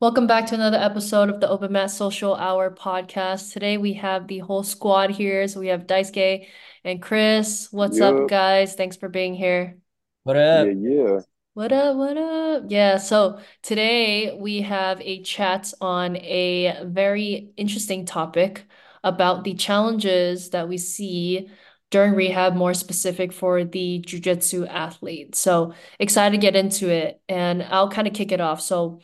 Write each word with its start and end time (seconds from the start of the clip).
Welcome 0.00 0.26
back 0.26 0.46
to 0.46 0.54
another 0.54 0.76
episode 0.76 1.30
of 1.30 1.40
the 1.40 1.48
Open 1.48 1.72
Mat 1.72 1.90
Social 1.90 2.34
Hour 2.34 2.74
podcast. 2.74 3.52
Today 3.52 3.78
we 3.78 3.94
have 3.94 4.28
the 4.28 4.40
whole 4.40 4.62
squad 4.62 5.10
here. 5.10 5.48
So 5.48 5.60
we 5.60 5.68
have 5.68 5.86
Daisuke 5.86 6.46
and 6.84 7.00
Kris. 7.00 7.68
What's 7.70 8.00
up, 8.00 8.28
guys? 8.28 8.74
Thanks 8.74 8.96
for 8.96 9.08
being 9.08 9.34
here. 9.34 9.78
What 10.24 10.36
Yeah, 10.36 10.62
up? 10.62 10.68
yeah. 10.76 11.20
What 11.54 11.72
up? 11.72 11.96
What 11.96 12.16
up? 12.18 12.64
Yeah, 12.68 12.98
so 12.98 13.40
today 13.62 14.36
we 14.38 14.60
have 14.60 15.00
a 15.00 15.22
chat 15.22 15.72
on 15.80 16.16
a 16.16 16.82
very 16.84 17.52
interesting 17.56 18.04
topic 18.04 18.66
about 19.02 19.44
the 19.44 19.54
challenges 19.54 20.50
that 20.50 20.68
we 20.68 20.76
see 20.76 21.48
during 21.90 22.14
rehab, 22.14 22.54
more 22.54 22.74
specific 22.74 23.32
for 23.32 23.64
the 23.64 24.00
jiu-jitsu 24.00 24.66
athlete. 24.66 25.34
So 25.36 25.72
excited 25.98 26.32
to 26.32 26.40
get 26.40 26.56
into 26.56 26.90
it, 26.90 27.22
and 27.28 27.62
I'll 27.62 27.88
kind 27.88 28.08
of 28.08 28.12
kick 28.12 28.32
it 28.32 28.40
off. 28.40 28.60
So 28.60 29.00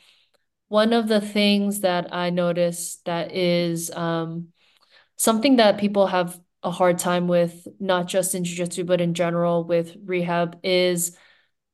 One 0.72 0.94
of 0.94 1.06
the 1.06 1.20
things 1.20 1.80
that 1.80 2.14
I 2.14 2.30
noticed 2.30 3.04
that 3.04 3.36
is 3.36 3.90
um, 3.90 4.54
something 5.16 5.56
that 5.56 5.76
people 5.76 6.06
have 6.06 6.40
a 6.62 6.70
hard 6.70 6.98
time 6.98 7.28
with, 7.28 7.68
not 7.78 8.08
just 8.08 8.34
in 8.34 8.42
jiu-jitsu, 8.42 8.84
but 8.84 9.02
in 9.02 9.12
general 9.12 9.64
with 9.64 9.94
rehab, 10.02 10.58
is 10.62 11.14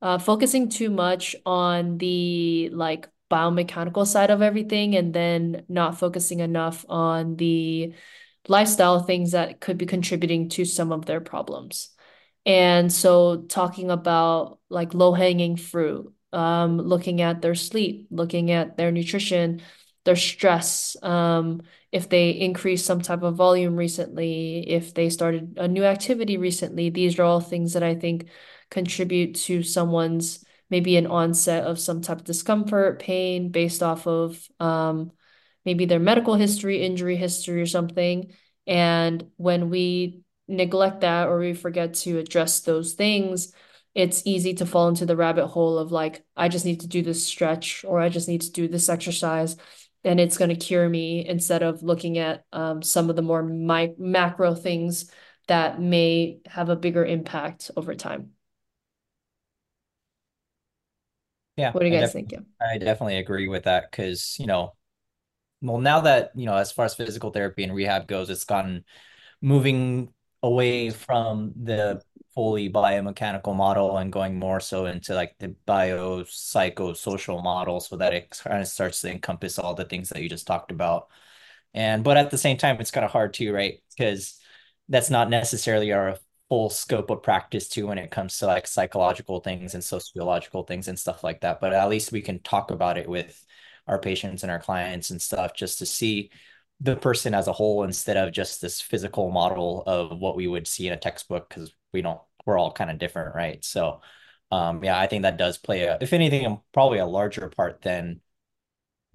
uh, 0.03 0.19
focusing 0.19 0.69
too 0.69 0.91
much 0.91 1.37
on 1.47 1.99
the 1.99 2.71
like 2.73 3.09
biomechanical 3.31 4.05
side 4.05 4.31
of 4.31 4.43
everything 4.43 4.97
and 4.97 5.15
then 5.15 5.63
not 5.69 5.97
focusing 5.97 6.41
enough 6.41 6.85
on 6.89 7.37
the 7.37 7.95
lifestyle 8.49 9.05
things 9.05 9.31
that 9.31 9.61
could 9.61 9.79
be 9.79 9.87
contributing 9.87 10.49
to 10.49 10.65
some 10.65 10.91
of 10.91 11.07
their 11.07 11.21
problems. 11.21 11.91
And 12.45 12.93
so 12.93 13.43
talking 13.43 13.93
about 13.93 14.59
like 14.69 14.93
low-hanging 14.93 15.57
fruit, 15.57 16.13
um, 16.33 16.79
looking 16.79 17.21
at 17.21 17.43
their 17.43 17.55
sleep, 17.55 18.09
looking 18.11 18.51
at 18.51 18.77
their 18.77 18.91
nutrition, 18.91 19.63
their 20.05 20.17
stress, 20.17 20.97
um, 21.03 21.63
if 21.91 22.09
they 22.09 22.31
increased 22.31 22.87
some 22.87 23.01
type 23.01 23.23
of 23.23 23.35
volume 23.37 23.77
recently, 23.77 24.69
if 24.69 24.95
they 24.95 25.09
started 25.09 25.55
a 25.57 25.69
new 25.69 25.85
activity 25.85 26.37
recently, 26.37 26.91
these 26.91 27.19
are 27.19 27.25
all 27.25 27.41
things 27.41 27.73
that 27.73 27.83
I 27.83 27.95
think 27.95 28.29
contribute 28.71 29.35
to 29.35 29.63
someone's 29.63 30.45
maybe 30.71 30.97
an 30.97 31.07
onset 31.07 31.65
of 31.65 31.79
some 31.79 32.03
type 32.03 32.19
of 32.19 32.25
discomfort, 32.25 33.01
pain 33.01 33.51
based 33.51 33.83
off 33.83 34.07
of 34.07 34.47
um, 34.61 35.13
maybe 35.65 35.87
their 35.87 35.99
medical 35.99 36.35
history, 36.35 36.83
injury 36.83 37.17
history, 37.17 37.61
or 37.61 37.67
something. 37.67 38.33
And 38.67 39.31
when 39.37 39.71
we 39.71 40.21
neglect 40.47 41.01
that 41.01 41.29
or 41.29 41.39
we 41.39 41.55
forget 41.55 41.95
to 41.95 42.19
address 42.19 42.61
those 42.61 42.95
things, 42.95 43.53
it's 43.95 44.23
easy 44.27 44.55
to 44.55 44.67
fall 44.67 44.89
into 44.89 45.07
the 45.07 45.17
rabbit 45.17 45.47
hole 45.49 45.79
of 45.79 45.93
like, 45.93 46.25
I 46.37 46.49
just 46.49 46.65
need 46.65 46.81
to 46.81 46.87
do 46.89 47.03
this 47.03 47.25
stretch 47.25 47.85
or 47.87 48.01
I 48.01 48.09
just 48.09 48.29
need 48.29 48.43
to 48.43 48.53
do 48.53 48.69
this 48.69 48.89
exercise 48.89 49.57
and 50.05 50.21
it's 50.21 50.39
going 50.39 50.51
to 50.51 50.57
cure 50.57 50.89
me 50.89 51.27
instead 51.27 51.63
of 51.63 51.83
looking 51.83 52.19
at 52.19 52.45
um, 52.53 52.83
some 52.83 53.11
of 53.11 53.17
the 53.17 53.23
more 53.23 53.43
mi 53.43 53.95
macro 53.99 54.55
things 54.55 55.11
that 55.49 55.81
may 55.81 56.39
have 56.47 56.69
a 56.69 56.77
bigger 56.77 57.05
impact 57.05 57.71
over 57.77 57.95
time. 57.95 58.31
Yeah, 61.57 61.73
What 61.73 61.81
do 61.81 61.87
you 61.87 61.97
I 61.97 62.01
guys 62.01 62.13
think? 62.13 62.33
Yeah. 62.33 62.39
I 62.61 62.79
definitely 62.79 63.19
agree 63.19 63.49
with 63.49 63.65
that 63.65 63.91
because, 63.91 64.37
you 64.39 64.47
know, 64.47 64.75
well, 65.61 65.79
now 65.79 66.01
that, 66.03 66.31
you 66.37 66.47
know, 66.47 66.57
as 66.57 66.73
far 66.73 66.85
as 66.85 66.95
physical 66.95 67.31
therapy 67.31 67.65
and 67.65 67.75
rehab 67.75 68.07
goes, 68.07 68.31
it's 68.31 68.45
gotten 68.45 68.85
moving 69.43 70.13
away 70.43 70.91
from 70.91 71.53
the 71.63 72.01
fully 72.39 72.71
biomechanical 72.71 73.53
model 73.53 73.99
and 73.99 74.13
going 74.13 74.39
more 74.39 74.61
so 74.61 74.87
into 74.87 75.13
like 75.13 75.37
the 75.41 75.57
biopsychosocial 75.67 77.43
model 77.43 77.81
so 77.81 77.97
that 77.97 78.15
it 78.15 78.31
kind 78.31 78.63
of 78.63 78.69
starts 78.69 79.01
to 79.01 79.11
encompass 79.11 79.59
all 79.59 79.75
the 79.75 79.85
things 79.85 80.09
that 80.09 80.23
you 80.23 80.29
just 80.29 80.47
talked 80.47 80.71
about. 80.71 81.09
And 81.75 82.05
but 82.05 82.17
at 82.17 82.31
the 82.31 82.39
same 82.39 82.57
time, 82.57 82.77
it's 82.79 82.93
kind 82.93 83.05
of 83.05 83.11
hard 83.11 83.35
too, 83.35 83.53
right? 83.53 83.83
Because 83.91 84.39
that's 84.89 85.11
not 85.11 85.29
necessarily 85.31 85.93
our 85.93 86.17
full 86.49 86.71
scope 86.71 87.11
of 87.11 87.25
practice 87.25 87.69
too 87.69 87.89
when 87.89 87.99
it 87.99 88.13
comes 88.13 88.39
to 88.39 88.47
like 88.47 88.69
psychological 88.69 89.41
things 89.41 89.75
and 89.75 89.83
sociological 89.83 90.63
things 90.63 90.87
and 90.87 90.97
stuff 90.97 91.25
like 91.25 91.41
that. 91.41 91.61
But 91.61 91.73
at 91.73 91.89
least 91.89 92.13
we 92.13 92.23
can 92.23 92.39
talk 92.39 92.71
about 92.71 92.99
it 92.99 93.09
with 93.09 93.45
our 93.89 93.99
patients 93.99 94.45
and 94.45 94.53
our 94.53 94.61
clients 94.61 95.11
and 95.11 95.21
stuff 95.21 95.55
just 95.57 95.81
to 95.81 95.87
see 95.87 96.31
the 96.81 96.95
person 96.95 97.35
as 97.35 97.49
a 97.49 97.53
whole 97.53 97.83
instead 97.83 98.17
of 98.17 98.33
just 98.33 98.61
this 98.61 98.81
physical 98.81 99.29
model 99.33 99.83
of 99.89 100.21
what 100.21 100.37
we 100.37 100.47
would 100.47 100.69
see 100.69 100.87
in 100.87 100.93
a 100.93 100.97
textbook 100.97 101.49
because 101.49 101.75
we 101.93 102.01
don't 102.01 102.21
we're 102.49 102.59
all 102.59 102.73
kind 102.73 102.91
of 102.91 102.99
different, 102.99 103.37
right? 103.37 103.65
So 103.65 104.03
um 104.51 104.83
yeah, 104.85 104.99
I 104.99 105.07
think 105.09 105.23
that 105.23 105.39
does 105.39 105.59
play 105.59 105.85
a 105.85 105.99
if 106.01 106.13
anything, 106.13 106.61
probably 106.73 106.99
a 106.99 107.07
larger 107.07 107.49
part 107.51 107.83
than 107.83 108.21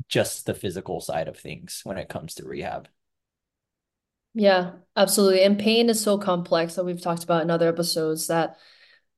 just 0.08 0.46
the 0.46 0.54
physical 0.54 1.02
side 1.02 1.28
of 1.28 1.38
things 1.38 1.82
when 1.84 1.98
it 1.98 2.10
comes 2.10 2.36
to 2.36 2.48
rehab. 2.48 2.88
Yeah, 4.36 4.74
absolutely. 4.96 5.44
And 5.44 5.60
pain 5.60 5.90
is 5.90 6.02
so 6.02 6.18
complex 6.18 6.76
that 6.76 6.86
we've 6.86 7.02
talked 7.02 7.24
about 7.24 7.44
in 7.44 7.52
other 7.52 7.70
episodes 7.70 8.28
that 8.28 8.58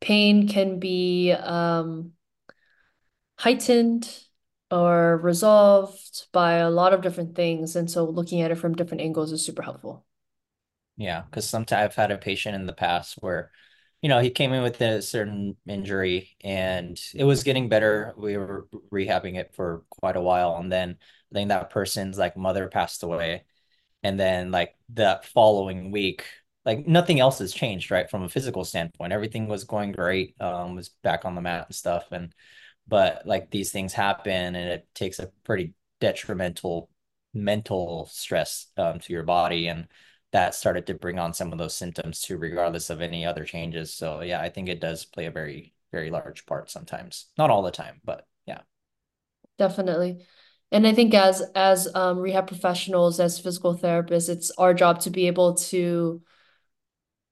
pain 0.01 0.47
can 0.47 0.79
be 0.79 1.31
um, 1.31 2.13
heightened 3.37 4.09
or 4.71 5.17
resolved 5.17 6.27
by 6.31 6.53
a 6.55 6.69
lot 6.69 6.93
of 6.93 7.01
different 7.01 7.35
things. 7.35 7.75
And 7.75 7.89
so 7.89 8.05
looking 8.05 8.41
at 8.41 8.51
it 8.51 8.55
from 8.55 8.75
different 8.75 9.01
angles 9.01 9.31
is 9.31 9.45
super 9.45 9.61
helpful. 9.61 10.05
Yeah, 10.97 11.23
because 11.23 11.47
sometimes 11.49 11.83
I've 11.83 11.95
had 11.95 12.11
a 12.11 12.17
patient 12.17 12.55
in 12.55 12.65
the 12.65 12.73
past 12.73 13.15
where, 13.19 13.51
you 14.05 14.09
know, 14.09 14.19
he 14.19 14.29
came 14.29 14.53
in 14.53 14.61
with 14.61 14.79
a 14.81 15.01
certain 15.01 15.57
injury 15.65 16.37
and 16.43 17.01
it 17.15 17.23
was 17.23 17.41
getting 17.41 17.69
better. 17.69 18.13
We 18.15 18.37
were 18.37 18.67
rehabbing 18.93 19.35
it 19.35 19.55
for 19.55 19.83
quite 19.89 20.15
a 20.15 20.21
while. 20.21 20.57
And 20.57 20.71
then 20.71 20.97
I 21.31 21.33
think 21.33 21.49
that 21.49 21.71
person's 21.71 22.15
like 22.15 22.37
mother 22.37 22.67
passed 22.67 23.01
away. 23.01 23.45
And 24.03 24.19
then 24.19 24.51
like 24.51 24.75
that 24.89 25.25
following 25.25 25.89
week, 25.89 26.23
like 26.65 26.85
nothing 26.85 27.19
else 27.19 27.39
has 27.39 27.51
changed, 27.51 27.89
right? 27.89 28.07
From 28.07 28.21
a 28.21 28.29
physical 28.29 28.63
standpoint, 28.63 29.11
everything 29.11 29.47
was 29.47 29.63
going 29.63 29.91
great. 29.91 30.35
Um, 30.39 30.75
was 30.75 30.89
back 30.89 31.25
on 31.25 31.33
the 31.33 31.41
mat 31.41 31.65
and 31.69 31.75
stuff. 31.75 32.11
And 32.11 32.31
but 32.87 33.25
like 33.25 33.49
these 33.49 33.71
things 33.71 33.91
happen 33.91 34.55
and 34.55 34.69
it 34.69 34.87
takes 34.93 35.17
a 35.17 35.31
pretty 35.43 35.73
detrimental 35.99 36.91
mental 37.33 38.07
stress 38.11 38.67
um, 38.77 38.99
to 38.99 39.13
your 39.13 39.23
body 39.23 39.65
and 39.65 39.87
that 40.35 40.53
started 40.53 40.85
to 40.85 40.93
bring 40.93 41.17
on 41.17 41.33
some 41.33 41.53
of 41.53 41.57
those 41.57 41.73
symptoms 41.73 42.19
too 42.19 42.37
regardless 42.37 42.89
of 42.89 43.01
any 43.01 43.25
other 43.25 43.45
changes. 43.45 43.93
So 43.93 44.21
yeah 44.21 44.41
i 44.41 44.49
think 44.49 44.67
it 44.67 44.81
does 44.81 45.05
play 45.05 45.25
a 45.27 45.31
very 45.31 45.73
very 45.91 46.11
large 46.11 46.45
part 46.45 46.69
sometimes. 46.69 47.27
Not 47.37 47.49
all 47.49 47.63
the 47.63 47.71
time 47.71 48.01
but 48.03 48.27
yeah. 48.45 48.61
Definitely. 49.57 50.25
And 50.71 50.85
I 50.85 50.93
think 50.93 51.13
as 51.13 51.41
as 51.55 51.87
um, 51.95 52.19
rehab 52.19 52.47
professionals, 52.47 53.19
as 53.19 53.39
physical 53.39 53.77
therapists, 53.77 54.27
it's 54.27 54.51
our 54.57 54.73
job 54.73 54.99
to 55.01 55.09
be 55.09 55.27
able 55.27 55.55
to 55.71 56.21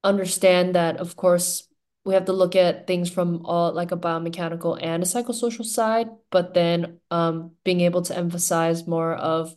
understand 0.03 0.75
that, 0.75 0.97
of 0.97 1.15
course, 1.15 1.67
we 2.05 2.13
have 2.13 2.25
to 2.25 2.33
look 2.33 2.55
at 2.55 2.87
things 2.87 3.09
from 3.09 3.45
all 3.45 3.73
like 3.73 3.91
a 3.91 3.97
biomechanical 3.97 4.77
and 4.81 5.03
a 5.03 5.05
psychosocial 5.05 5.65
side, 5.65 6.09
but 6.31 6.53
then 6.53 6.99
um, 7.11 7.51
being 7.63 7.81
able 7.81 8.01
to 8.03 8.15
emphasize 8.15 8.87
more 8.87 9.13
of 9.13 9.55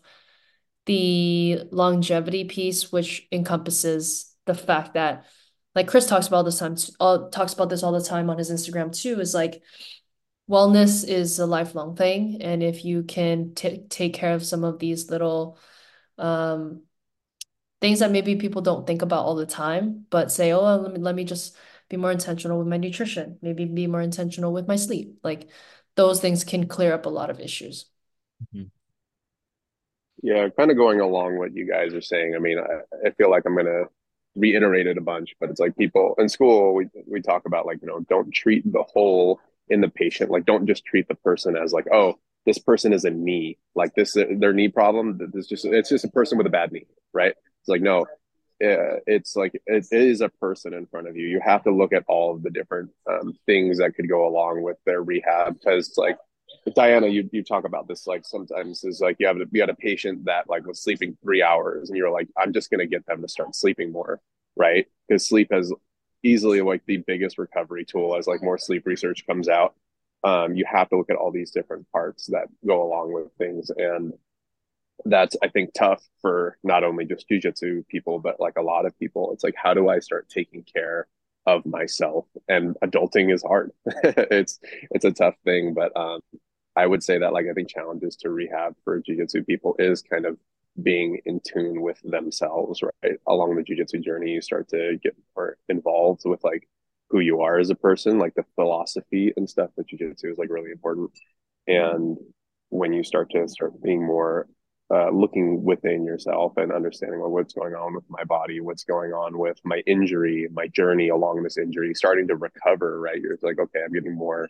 the 0.86 1.62
longevity 1.70 2.44
piece, 2.44 2.91
which 2.92 3.26
encompasses 3.32 4.34
the 4.47 4.54
fact 4.54 4.94
that, 4.94 5.24
like 5.74 5.88
Kris 5.88 6.06
talks 6.06 6.26
about 6.28 6.44
this 6.44 6.58
time, 6.58 6.76
all 7.00 7.28
talks 7.30 7.52
about 7.52 7.69
this 7.69 7.82
all 7.82 7.92
the 7.92 8.02
time 8.02 8.30
on 8.30 8.38
his 8.38 8.50
Instagram 8.50 8.92
too, 8.97 9.20
is 9.20 9.34
like 9.34 9.62
wellness 10.50 11.06
is 11.06 11.38
a 11.38 11.47
lifelong 11.47 11.97
thing, 11.97 12.41
and 12.42 12.62
if 12.62 12.84
you 12.84 13.02
can 13.02 13.54
t 13.54 13.84
take 13.88 14.14
care 14.14 14.34
of 14.34 14.44
some 14.44 14.64
of 14.64 14.78
these 14.78 15.10
little 15.10 15.58
um 16.19 16.82
things 17.80 17.98
that 17.98 18.10
maybe 18.10 18.36
people 18.36 18.62
don't 18.62 18.86
think 18.86 19.03
about 19.03 19.24
all 19.24 19.34
the 19.34 19.47
time, 19.47 20.06
but 20.10 20.32
say, 20.32 20.53
oh, 20.53 20.76
let 20.76 20.92
me 20.92 20.98
let 20.98 21.14
me 21.14 21.24
just 21.24 21.56
be 21.88 21.97
more 21.97 22.10
intentional 22.12 22.58
with 22.58 22.66
my 22.66 22.76
nutrition, 22.78 23.38
maybe 23.42 23.64
be 23.64 23.86
more 23.86 24.00
intentional 24.00 24.53
with 24.53 24.66
my 24.66 24.76
sleep. 24.76 25.18
Like 25.22 25.48
those 25.94 26.20
things 26.20 26.44
can 26.44 26.68
clear 26.68 26.92
up 26.94 27.06
a 27.06 27.10
lot 27.10 27.30
of 27.30 27.41
issues. 27.41 27.86
Mhm. 28.54 28.71
Yeah, 30.22 30.48
kind 30.48 30.71
of 30.71 30.77
going 30.77 31.01
along 31.01 31.39
what 31.39 31.54
you 31.54 31.68
guys 31.68 31.95
are 31.95 32.01
saying. 32.01 32.34
I 32.34 32.39
mean, 32.39 32.59
I, 32.59 33.09
I 33.09 33.10
feel 33.13 33.30
like 33.30 33.42
I'm 33.47 33.57
gonna 33.57 33.84
reiterate 34.34 34.86
it 34.86 34.98
a 34.98 35.03
bunch, 35.03 35.34
but 35.41 35.51
it's 35.51 35.60
like 35.60 35.77
people 35.77 36.15
in 36.18 36.28
school 36.28 36.74
we 36.74 36.89
we 37.07 37.21
talk 37.21 37.47
about 37.47 37.66
like, 37.66 37.80
you 37.83 37.89
know, 37.89 38.01
don't 38.09 38.33
treat 38.33 38.71
the 38.71 38.83
whole 38.83 39.41
in 39.68 39.80
the 39.80 39.89
patient. 39.89 40.30
Like 40.30 40.47
don't 40.47 40.66
just 40.66 40.84
treat 40.84 41.09
the 41.09 41.15
person 41.16 41.57
as 41.57 41.72
like, 41.72 41.86
oh, 41.92 42.15
this 42.47 42.59
person 42.59 42.92
is 42.92 43.04
a 43.04 43.10
knee. 43.10 43.59
Like 43.74 43.95
this 43.95 44.15
their 44.15 44.53
knee 44.53 44.68
problem, 44.68 45.18
this 45.33 45.47
just 45.47 45.65
it's 45.66 45.91
just 45.91 46.04
a 46.04 46.09
person 46.09 46.39
with 46.39 46.47
a 46.47 46.51
bad 46.51 46.72
knee, 46.72 46.86
right? 47.13 47.34
It's 47.60 47.68
like 47.68 47.83
no, 47.83 48.03
uh, 48.03 49.01
it's 49.07 49.36
like 49.36 49.60
it 49.66 49.86
is 49.91 50.22
a 50.22 50.30
person 50.30 50.72
in 50.72 50.86
front 50.86 51.09
of 51.09 51.16
you. 51.16 51.27
You 51.27 51.41
have 51.41 51.63
to 51.65 51.71
look 51.71 51.92
at 51.92 52.04
all 52.09 52.34
of 52.34 52.42
the 52.42 52.51
different 52.51 52.91
um, 53.10 53.34
things 53.45 53.78
that 53.78 53.95
could 53.95 54.09
go 54.09 54.27
along 54.27 54.63
with 54.63 54.78
their 54.86 55.03
rehab 55.03 55.59
because 55.59 55.92
like 55.98 56.16
Diana, 56.74 57.07
you 57.07 57.28
you 57.33 57.45
talk 57.45 57.65
about 57.65 57.86
this 57.86 58.07
like 58.07 58.24
sometimes 58.24 58.83
is 58.84 59.01
like 59.01 59.16
you 59.21 59.27
have 59.28 59.36
you 59.53 59.60
had 59.60 59.71
a 59.71 59.74
patient 59.74 60.24
that 60.24 60.48
like 60.48 60.66
was 60.66 60.83
sleeping 60.83 61.16
three 61.22 61.42
hours 61.42 61.89
and 61.89 61.97
you're 61.97 62.10
like 62.10 62.28
I'm 62.36 62.53
just 62.53 62.71
gonna 62.71 62.86
get 62.86 63.07
them 63.07 63.22
to 63.22 63.28
start 63.28 63.54
sleeping 63.54 63.92
more, 63.92 64.21
right? 64.57 64.86
Because 65.09 65.28
sleep 65.28 65.48
has 65.53 65.72
easily 66.24 66.60
like 66.63 66.83
the 66.86 66.97
biggest 66.98 67.39
recovery 67.39 67.84
tool 67.84 68.16
as 68.16 68.27
like 68.27 68.42
more 68.42 68.59
sleep 68.59 68.84
research 68.86 69.24
comes 69.27 69.48
out. 69.48 69.74
um, 70.24 70.57
you 70.57 70.65
have 70.66 70.89
to 70.89 70.97
look 70.97 71.10
at 71.10 71.16
all 71.16 71.30
these 71.30 71.53
different 71.53 71.86
parts 71.92 72.27
that 72.27 72.48
go 72.66 72.83
along 72.83 73.13
with 73.13 73.30
things 73.39 73.71
and 73.77 74.13
that's 75.04 75.36
i 75.42 75.48
think 75.48 75.72
tough 75.74 76.03
for 76.21 76.57
not 76.65 76.83
only 76.84 77.04
just 77.04 77.28
jiu-jitsu 77.28 77.84
people 77.89 78.18
but 78.18 78.41
like 78.41 78.57
a 78.57 78.63
lot 78.63 78.86
of 78.86 78.98
people 78.98 79.33
it's 79.33 79.45
like 79.45 79.54
how 79.57 79.74
do 79.74 79.89
i 79.89 79.98
start 79.98 80.28
taking 80.28 80.63
care 80.65 81.07
of 81.47 81.65
myself 81.66 82.27
and 82.48 82.77
adulting 82.83 83.33
is 83.33 83.42
hard 83.42 83.71
it's 84.04 84.59
it's 84.91 85.04
a 85.04 85.13
tough 85.13 85.34
thing 85.45 85.74
but 85.74 85.97
um 85.97 86.21
i 86.77 86.87
would 86.87 87.03
say 87.03 87.19
that 87.19 87.33
like 87.33 87.47
i 87.51 87.53
think 87.53 87.69
challenges 87.69 88.17
to 88.17 88.31
rehab 88.31 88.75
for 88.84 89.01
jiu-jitsu 89.01 89.43
people 89.45 89.75
is 89.78 90.03
kind 90.03 90.27
of 90.27 90.37
being 90.83 91.19
in 91.25 91.41
tune 91.41 91.81
with 91.81 91.99
themselves 92.05 92.83
right 92.83 93.17
along 93.27 93.57
the 93.57 93.63
jiu-jitsu 93.63 93.99
journey 93.99 94.33
you 94.33 94.43
start 94.43 94.69
to 94.69 94.99
get 95.03 95.17
more 95.34 95.57
involved 95.69 96.23
with 96.25 96.43
like 96.45 96.69
who 97.09 97.21
you 97.21 97.41
are 97.41 97.59
as 97.59 97.71
a 97.71 97.75
person 97.75 98.19
like 98.19 98.34
the 98.34 98.45
philosophy 98.55 99.33
and 99.37 99.49
stuff 99.49 99.71
that 99.77 99.89
jiu-jitsu 99.89 100.31
is 100.31 100.39
like 100.39 100.51
really 100.51 100.71
important 100.71 101.11
and 101.67 102.19
when 102.69 102.93
you 102.93 103.03
start 103.03 103.31
to 103.31 103.49
start 103.49 103.81
being 103.83 104.05
more 104.05 104.47
uh, 104.89 105.11
looking 105.11 105.65
within 105.65 106.05
yourself 106.05 106.53
and 106.57 106.71
understanding 106.73 107.21
well, 107.21 107.31
what's 107.31 107.55
going 107.55 107.75
on 107.75 107.95
with 107.95 108.05
my 108.09 108.23
body, 108.25 108.61
what's 108.61 108.84
going 108.84 109.13
on 109.13 109.37
with 109.37 109.59
my 109.65 109.83
injury, 109.87 110.47
my 110.53 110.69
journey 110.69 111.09
along 111.09 111.43
this 111.43 111.59
injury, 111.59 111.93
starting 111.93 112.28
to 112.28 112.37
recover, 112.37 113.01
right? 113.01 113.21
You're 113.21 113.37
like, 113.43 113.59
okay, 113.59 113.81
I'm 113.84 113.93
getting 113.93 114.15
more 114.15 114.49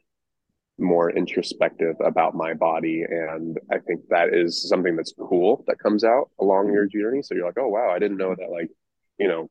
more 0.78 1.10
introspective 1.10 1.96
about 2.04 2.34
my 2.34 2.52
body 2.52 3.02
and 3.08 3.58
i 3.72 3.78
think 3.78 4.00
that 4.10 4.34
is 4.34 4.68
something 4.68 4.94
that's 4.94 5.14
cool 5.18 5.64
that 5.66 5.78
comes 5.78 6.04
out 6.04 6.30
along 6.38 6.70
your 6.72 6.86
mm-hmm. 6.86 6.98
journey 6.98 7.22
so 7.22 7.34
you're 7.34 7.46
like 7.46 7.58
oh 7.58 7.68
wow 7.68 7.90
i 7.90 7.98
didn't 7.98 8.18
know 8.18 8.34
that 8.34 8.50
like 8.50 8.70
you 9.18 9.26
know 9.26 9.48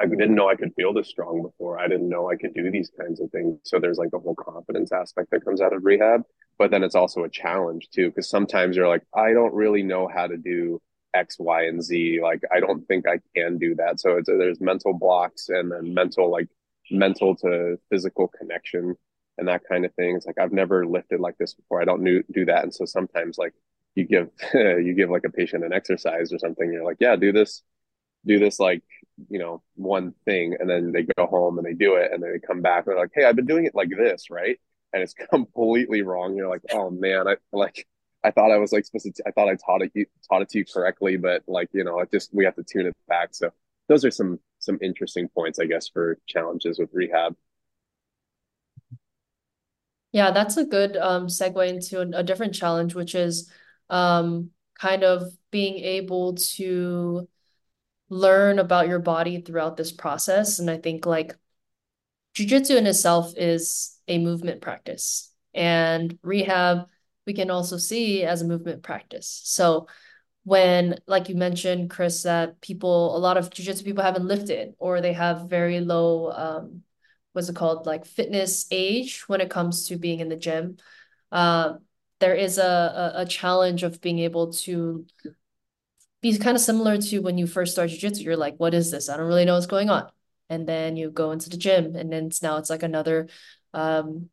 I 0.00 0.06
didn't 0.06 0.34
know 0.34 0.48
I 0.48 0.56
could 0.56 0.72
feel 0.74 0.92
this 0.92 1.08
strong 1.08 1.42
before. 1.42 1.78
I 1.78 1.88
didn't 1.88 2.08
know 2.08 2.30
I 2.30 2.36
could 2.36 2.54
do 2.54 2.70
these 2.70 2.90
kinds 2.98 3.20
of 3.20 3.30
things. 3.30 3.58
So 3.64 3.78
there's 3.78 3.98
like 3.98 4.10
a 4.14 4.18
whole 4.18 4.34
confidence 4.34 4.92
aspect 4.92 5.30
that 5.30 5.44
comes 5.44 5.60
out 5.60 5.72
of 5.72 5.84
rehab. 5.84 6.22
But 6.58 6.70
then 6.70 6.82
it's 6.82 6.94
also 6.94 7.24
a 7.24 7.28
challenge 7.28 7.88
too, 7.90 8.08
because 8.08 8.28
sometimes 8.28 8.76
you're 8.76 8.88
like, 8.88 9.02
I 9.14 9.32
don't 9.32 9.54
really 9.54 9.82
know 9.82 10.08
how 10.12 10.26
to 10.26 10.36
do 10.36 10.80
X, 11.14 11.36
Y, 11.38 11.64
and 11.64 11.82
Z. 11.82 12.20
Like, 12.22 12.42
I 12.54 12.60
don't 12.60 12.86
think 12.86 13.06
I 13.06 13.18
can 13.34 13.58
do 13.58 13.74
that. 13.76 14.00
So 14.00 14.16
it's, 14.16 14.28
there's 14.28 14.60
mental 14.60 14.94
blocks 14.94 15.48
and 15.48 15.70
then 15.70 15.92
mental, 15.92 16.30
like 16.30 16.48
mental 16.90 17.36
to 17.36 17.78
physical 17.90 18.28
connection 18.28 18.94
and 19.38 19.48
that 19.48 19.62
kind 19.68 19.84
of 19.84 19.94
thing. 19.94 20.16
It's 20.16 20.26
like, 20.26 20.38
I've 20.38 20.52
never 20.52 20.86
lifted 20.86 21.20
like 21.20 21.38
this 21.38 21.54
before. 21.54 21.80
I 21.80 21.84
don't 21.84 22.04
do, 22.04 22.22
do 22.32 22.44
that. 22.46 22.64
And 22.64 22.74
so 22.74 22.84
sometimes 22.84 23.38
like 23.38 23.54
you 23.94 24.04
give, 24.04 24.30
you 24.54 24.94
give 24.94 25.10
like 25.10 25.24
a 25.24 25.30
patient 25.30 25.64
an 25.64 25.72
exercise 25.72 26.32
or 26.32 26.38
something. 26.38 26.72
You're 26.72 26.84
like, 26.84 26.98
yeah, 27.00 27.16
do 27.16 27.32
this, 27.32 27.62
do 28.26 28.38
this 28.38 28.58
like 28.60 28.82
you 29.28 29.38
know 29.38 29.62
one 29.74 30.14
thing 30.24 30.56
and 30.58 30.68
then 30.68 30.92
they 30.92 31.02
go 31.16 31.26
home 31.26 31.58
and 31.58 31.66
they 31.66 31.74
do 31.74 31.96
it 31.96 32.10
and 32.12 32.22
then 32.22 32.32
they 32.32 32.38
come 32.38 32.62
back 32.62 32.86
and 32.86 32.92
they're 32.92 33.02
like 33.02 33.10
hey 33.14 33.24
i've 33.24 33.36
been 33.36 33.46
doing 33.46 33.66
it 33.66 33.74
like 33.74 33.90
this 33.90 34.30
right 34.30 34.58
and 34.92 35.02
it's 35.02 35.14
completely 35.32 36.02
wrong 36.02 36.36
you're 36.36 36.48
like 36.48 36.62
oh 36.72 36.90
man 36.90 37.28
i 37.28 37.36
like 37.52 37.86
i 38.24 38.30
thought 38.30 38.50
i 38.50 38.58
was 38.58 38.72
like 38.72 38.84
supposed 38.84 39.04
to 39.04 39.12
t- 39.12 39.22
I 39.26 39.30
thought 39.32 39.48
i 39.48 39.56
taught 39.56 39.82
it 39.82 40.08
taught 40.28 40.42
it 40.42 40.48
to 40.50 40.58
you 40.58 40.64
correctly 40.64 41.16
but 41.16 41.42
like 41.46 41.68
you 41.72 41.84
know 41.84 41.98
it 42.00 42.10
just 42.10 42.32
we 42.32 42.44
have 42.44 42.56
to 42.56 42.64
tune 42.64 42.86
it 42.86 42.96
back 43.08 43.30
so 43.32 43.50
those 43.88 44.04
are 44.04 44.10
some 44.10 44.38
some 44.58 44.78
interesting 44.80 45.28
points 45.28 45.58
i 45.58 45.66
guess 45.66 45.88
for 45.88 46.18
challenges 46.26 46.78
with 46.78 46.90
rehab 46.92 47.36
yeah 50.12 50.30
that's 50.30 50.56
a 50.56 50.64
good 50.64 50.96
um 50.96 51.26
segue 51.26 51.68
into 51.68 52.00
a, 52.00 52.20
a 52.20 52.22
different 52.22 52.54
challenge 52.54 52.94
which 52.94 53.14
is 53.14 53.50
um 53.90 54.50
kind 54.78 55.04
of 55.04 55.22
being 55.50 55.76
able 55.76 56.34
to 56.34 57.28
learn 58.12 58.58
about 58.58 58.88
your 58.88 58.98
body 58.98 59.40
throughout 59.40 59.76
this 59.76 59.90
process. 59.90 60.58
And 60.58 60.70
I 60.70 60.76
think 60.76 61.06
like 61.06 61.34
jujitsu 62.36 62.76
in 62.76 62.86
itself 62.86 63.32
is 63.36 63.98
a 64.06 64.18
movement 64.18 64.60
practice, 64.60 65.32
and 65.54 66.18
rehab 66.22 66.88
we 67.26 67.32
can 67.32 67.50
also 67.50 67.76
see 67.76 68.24
as 68.24 68.42
a 68.42 68.46
movement 68.46 68.82
practice. 68.82 69.40
So 69.44 69.86
when, 70.44 70.98
like 71.06 71.28
you 71.28 71.36
mentioned, 71.36 71.88
Kris, 71.88 72.24
that 72.24 72.60
people, 72.60 73.16
a 73.16 73.18
lot 73.18 73.36
of 73.36 73.50
jujitsu 73.50 73.84
people 73.84 74.02
haven't 74.02 74.26
lifted 74.26 74.74
or 74.80 75.00
they 75.00 75.12
have 75.12 75.48
very 75.48 75.78
low, 75.78 76.32
um, 76.32 76.82
what's 77.32 77.48
it 77.48 77.56
called, 77.56 77.86
like 77.86 78.04
fitness 78.04 78.66
age 78.70 79.24
when 79.28 79.40
it 79.40 79.50
comes 79.50 79.88
to 79.88 79.96
being 79.96 80.20
in 80.20 80.28
the 80.28 80.36
gym. 80.36 80.76
Uh, 81.30 81.74
there 82.20 82.34
is 82.34 82.58
a, 82.58 82.62
a, 83.16 83.22
a 83.22 83.26
challenge 83.26 83.82
of 83.82 84.00
being 84.00 84.20
able 84.20 84.52
to 84.52 85.06
be 86.20 86.38
kind 86.38 86.56
of 86.56 86.62
similar 86.62 86.98
to 86.98 87.18
when 87.18 87.38
you 87.38 87.46
first 87.46 87.72
start 87.72 87.90
jiu-jitsu. 87.90 88.22
You're 88.22 88.36
like, 88.36 88.56
what 88.58 88.74
is 88.74 88.90
this? 88.90 89.08
I 89.08 89.16
don't 89.16 89.26
really 89.26 89.44
know 89.44 89.54
what's 89.54 89.66
going 89.66 89.90
on. 89.90 90.08
And 90.48 90.68
then 90.68 90.96
you 90.96 91.10
go 91.10 91.32
into 91.32 91.48
the 91.48 91.56
gym 91.56 91.96
and 91.96 92.12
then 92.12 92.26
it's 92.26 92.42
now 92.42 92.58
it's 92.58 92.70
like 92.70 92.82
another 92.82 93.28
um, 93.72 94.28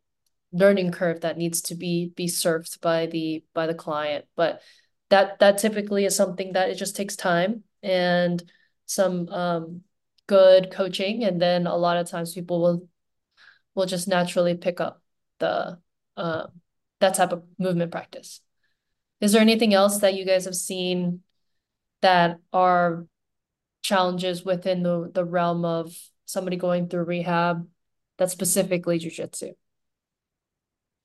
learning 0.51 0.92
curve 0.92 1.22
that 1.22 1.38
needs 1.38 1.62
to 1.62 1.75
be 1.75 2.12
be 2.13 2.28
served 2.28 2.81
by 2.81 3.06
the 3.06 3.46
by 3.54 3.66
the 3.68 3.74
client. 3.74 4.25
But 4.36 4.62
that 5.10 5.40
that 5.40 5.60
typically 5.60 6.04
is 6.06 6.16
something 6.16 6.54
that 6.54 6.69
it 6.69 6.75
just 6.75 6.96
takes 6.98 7.16
time 7.16 7.63
and 7.81 8.44
some 8.86 9.30
um, 9.30 9.81
good 10.28 10.72
coaching. 10.72 11.24
And 11.24 11.42
then 11.42 11.68
a 11.68 11.78
lot 11.78 11.98
of 11.98 12.10
times 12.10 12.34
people 12.34 12.62
will 12.62 12.88
will 13.75 13.86
just 13.86 14.07
naturally 14.07 14.56
pick 14.56 14.80
up 14.81 15.01
the 15.39 15.80
uh, 16.18 16.48
that 17.00 17.16
type 17.16 17.31
of 17.31 17.44
movement 17.57 17.92
practice. 17.92 18.42
Is 19.21 19.31
there 19.31 19.42
anything 19.42 19.74
else 19.74 20.00
that 20.00 20.13
you 20.13 20.25
guys 20.25 20.45
have 20.45 20.56
seen 20.56 21.21
that 22.01 22.39
are 22.54 23.06
challenges 23.81 24.44
within 24.44 24.83
the 24.83 25.12
the 25.13 25.25
realm 25.25 25.66
of 25.66 25.95
somebody 26.25 26.57
going 26.57 26.88
through 26.88 27.04
rehab 27.04 27.68
that's 28.18 28.33
specifically 28.33 29.00
jujitsu? 29.00 29.54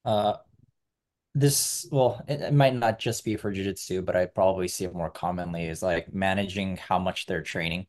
Uh, 0.05 0.35
this 1.35 1.87
well, 1.91 2.23
it, 2.29 2.41
it 2.41 2.55
might 2.55 2.75
not 2.75 2.99
just 2.99 3.25
be 3.25 3.37
for 3.37 3.53
jujitsu, 3.53 4.05
but 4.05 4.17
I 4.17 4.27
probably 4.27 4.69
see 4.69 4.85
it 4.85 4.95
more 4.95 5.11
commonly 5.11 5.65
is 5.65 5.83
like 5.83 6.13
managing 6.15 6.77
how 6.77 6.99
much 6.99 7.27
they're 7.27 7.43
training, 7.43 7.87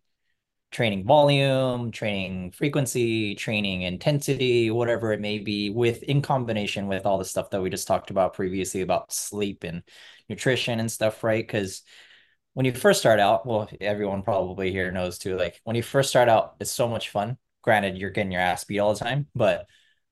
training 0.75 1.05
volume, 1.05 1.89
training 1.89 2.51
frequency, 2.51 3.33
training 3.33 3.83
intensity, 3.83 4.69
whatever 4.69 5.13
it 5.13 5.21
may 5.21 5.39
be, 5.39 5.69
with 5.69 6.03
in 6.03 6.21
combination 6.21 6.87
with 6.87 7.05
all 7.05 7.17
the 7.17 7.23
stuff 7.23 7.49
that 7.49 7.61
we 7.61 7.69
just 7.69 7.87
talked 7.87 8.11
about 8.11 8.33
previously 8.33 8.81
about 8.81 9.09
sleep 9.09 9.63
and 9.63 9.83
nutrition 10.27 10.81
and 10.81 10.91
stuff, 10.91 11.23
right? 11.23 11.47
Because 11.47 11.81
when 12.55 12.65
you 12.65 12.73
first 12.73 12.99
start 12.99 13.21
out, 13.21 13.45
well, 13.45 13.69
everyone 13.79 14.21
probably 14.21 14.69
here 14.69 14.91
knows 14.91 15.17
too, 15.17 15.37
like 15.37 15.61
when 15.63 15.77
you 15.77 15.81
first 15.81 16.09
start 16.09 16.27
out, 16.27 16.55
it's 16.59 16.71
so 16.71 16.89
much 16.89 17.09
fun. 17.09 17.37
Granted, 17.61 17.97
you're 17.97 18.09
getting 18.09 18.33
your 18.33 18.41
ass 18.41 18.65
beat 18.65 18.79
all 18.79 18.93
the 18.93 18.99
time, 18.99 19.27
but 19.33 19.67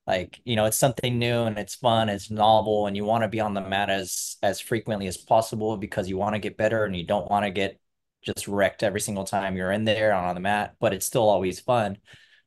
like, 0.07 0.39
you 0.45 0.55
know, 0.55 0.63
it's 0.63 0.77
something 0.77 1.19
new 1.19 1.43
and 1.43 1.57
it's 1.57 1.75
fun, 1.75 2.07
it's 2.07 2.31
novel, 2.31 2.87
and 2.87 2.95
you 2.95 3.03
want 3.03 3.23
to 3.23 3.27
be 3.27 3.41
on 3.41 3.53
the 3.53 3.61
mat 3.61 3.89
as 3.89 4.37
as 4.41 4.61
frequently 4.61 5.07
as 5.07 5.17
possible 5.17 5.75
because 5.75 6.07
you 6.07 6.17
want 6.17 6.35
to 6.35 6.39
get 6.39 6.55
better 6.55 6.85
and 6.85 6.95
you 6.95 7.05
don't 7.05 7.29
want 7.29 7.43
to 7.43 7.51
get 7.51 7.81
just 8.23 8.47
wrecked 8.47 8.83
every 8.83 9.01
single 9.01 9.25
time 9.25 9.55
you're 9.55 9.71
in 9.71 9.85
there 9.85 10.13
on 10.13 10.35
the 10.35 10.41
mat, 10.41 10.75
but 10.79 10.93
it's 10.93 11.05
still 11.05 11.29
always 11.29 11.59
fun. 11.59 11.97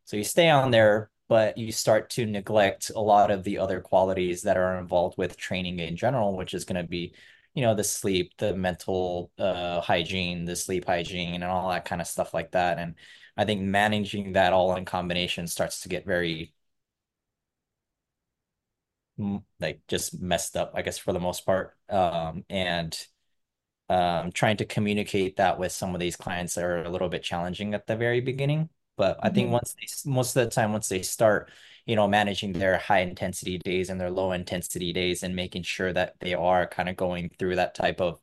So 0.04 0.16
you 0.16 0.24
stay 0.24 0.48
on 0.50 0.70
there, 0.70 1.10
but 1.28 1.58
you 1.58 1.72
start 1.72 2.10
to 2.10 2.26
neglect 2.26 2.90
a 2.94 3.00
lot 3.00 3.30
of 3.30 3.44
the 3.44 3.58
other 3.58 3.80
qualities 3.80 4.42
that 4.42 4.56
are 4.56 4.78
involved 4.78 5.18
with 5.18 5.36
training 5.36 5.78
in 5.80 5.96
general, 5.96 6.36
which 6.36 6.54
is 6.54 6.64
going 6.64 6.82
to 6.82 6.88
be 6.88 7.14
you 7.54 7.62
know 7.62 7.74
the 7.74 7.82
sleep 7.84 8.32
the 8.38 8.54
mental 8.54 9.32
uh, 9.38 9.80
hygiene 9.80 10.44
the 10.44 10.54
sleep 10.54 10.84
hygiene 10.84 11.34
and 11.36 11.44
all 11.44 11.70
that 11.70 11.86
kind 11.86 12.00
of 12.02 12.06
stuff 12.06 12.34
like 12.34 12.52
that 12.52 12.78
and 12.78 12.94
i 13.36 13.44
think 13.46 13.62
managing 13.62 14.34
that 14.34 14.52
all 14.52 14.76
in 14.76 14.84
combination 14.84 15.46
starts 15.46 15.80
to 15.80 15.88
get 15.88 16.04
very 16.06 16.52
like 19.60 19.80
just 19.88 20.20
messed 20.20 20.56
up 20.56 20.72
i 20.74 20.82
guess 20.82 20.98
for 20.98 21.12
the 21.12 21.20
most 21.20 21.46
part 21.46 21.74
um, 21.88 22.44
and 22.50 23.06
um, 23.88 24.32
trying 24.32 24.56
to 24.56 24.64
communicate 24.64 25.36
that 25.36 25.58
with 25.58 25.72
some 25.72 25.94
of 25.94 26.00
these 26.00 26.16
clients 26.16 26.58
are 26.58 26.82
a 26.82 26.90
little 26.90 27.08
bit 27.08 27.22
challenging 27.22 27.74
at 27.74 27.86
the 27.86 27.96
very 27.96 28.20
beginning 28.20 28.68
but 28.96 29.18
i 29.22 29.28
think 29.28 29.46
mm-hmm. 29.46 29.54
once 29.54 29.74
they 29.74 30.10
most 30.10 30.36
of 30.36 30.44
the 30.44 30.50
time 30.50 30.72
once 30.72 30.88
they 30.88 31.02
start 31.02 31.50
you 31.86 31.94
know, 31.94 32.08
managing 32.08 32.52
their 32.52 32.78
high 32.78 33.00
intensity 33.00 33.58
days 33.58 33.90
and 33.90 34.00
their 34.00 34.10
low 34.10 34.32
intensity 34.32 34.92
days 34.92 35.22
and 35.22 35.36
making 35.36 35.62
sure 35.62 35.92
that 35.92 36.14
they 36.20 36.34
are 36.34 36.66
kind 36.66 36.88
of 36.88 36.96
going 36.96 37.30
through 37.38 37.56
that 37.56 37.74
type 37.74 38.00
of 38.00 38.20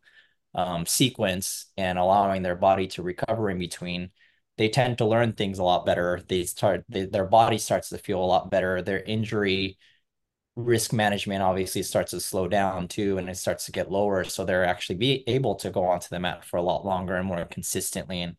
um, 0.54 0.86
sequence 0.86 1.68
and 1.78 1.98
allowing 1.98 2.44
their 2.44 2.58
body 2.58 2.88
to 2.88 3.02
recover 3.02 3.50
in 3.50 3.58
between, 3.58 4.12
they 4.58 4.70
tend 4.70 4.98
to 4.98 5.06
learn 5.06 5.34
things 5.34 5.60
a 5.60 5.64
lot 5.64 5.86
better. 5.86 6.22
They 6.28 6.44
start, 6.44 6.84
they, 6.90 7.06
their 7.06 7.26
body 7.26 7.58
starts 7.58 7.90
to 7.90 7.98
feel 7.98 8.22
a 8.22 8.26
lot 8.26 8.52
better. 8.52 8.82
Their 8.82 9.02
injury 9.02 9.78
risk 10.56 10.94
management 10.94 11.42
obviously 11.42 11.84
starts 11.84 12.12
to 12.12 12.20
slow 12.20 12.48
down 12.48 12.88
too, 12.88 13.18
and 13.18 13.30
it 13.30 13.38
starts 13.38 13.66
to 13.66 13.72
get 13.72 13.92
lower. 13.92 14.24
So 14.24 14.46
they're 14.46 14.66
actually 14.66 14.98
be 14.98 15.24
able 15.28 15.56
to 15.56 15.70
go 15.70 15.86
onto 15.86 16.08
the 16.10 16.20
mat 16.20 16.46
for 16.46 16.58
a 16.58 16.62
lot 16.62 16.86
longer 16.86 17.16
and 17.16 17.28
more 17.28 17.46
consistently. 17.46 18.22
And 18.22 18.36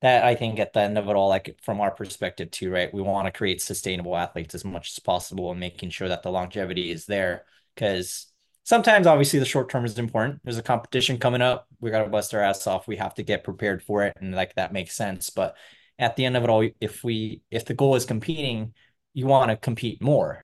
that 0.00 0.24
I 0.24 0.34
think 0.34 0.58
at 0.58 0.72
the 0.72 0.80
end 0.80 0.98
of 0.98 1.08
it 1.08 1.16
all, 1.16 1.28
like 1.28 1.58
from 1.62 1.80
our 1.80 1.90
perspective 1.90 2.50
too, 2.50 2.70
right? 2.70 2.92
We 2.92 3.02
want 3.02 3.26
to 3.26 3.32
create 3.32 3.62
sustainable 3.62 4.16
athletes 4.16 4.54
as 4.54 4.64
much 4.64 4.90
as 4.90 4.98
possible 4.98 5.50
and 5.50 5.60
making 5.60 5.90
sure 5.90 6.08
that 6.08 6.22
the 6.22 6.32
longevity 6.32 6.90
is 6.90 7.06
there. 7.06 7.44
Because 7.74 8.26
sometimes 8.64 9.06
obviously 9.06 9.38
the 9.38 9.44
short 9.44 9.68
term 9.68 9.84
is 9.84 9.98
important. 9.98 10.40
There's 10.44 10.58
a 10.58 10.62
competition 10.62 11.18
coming 11.18 11.42
up. 11.42 11.68
We 11.80 11.90
got 11.90 12.02
to 12.02 12.10
bust 12.10 12.34
our 12.34 12.40
ass 12.40 12.66
off. 12.66 12.88
We 12.88 12.96
have 12.96 13.14
to 13.14 13.22
get 13.22 13.44
prepared 13.44 13.82
for 13.82 14.04
it. 14.04 14.16
And 14.20 14.34
like 14.34 14.54
that 14.54 14.72
makes 14.72 14.96
sense. 14.96 15.30
But 15.30 15.56
at 15.98 16.16
the 16.16 16.24
end 16.24 16.36
of 16.36 16.44
it 16.44 16.50
all, 16.50 16.68
if 16.80 17.04
we 17.04 17.42
if 17.50 17.64
the 17.64 17.74
goal 17.74 17.94
is 17.94 18.04
competing, 18.04 18.74
you 19.14 19.26
want 19.26 19.50
to 19.50 19.56
compete 19.56 20.02
more. 20.02 20.42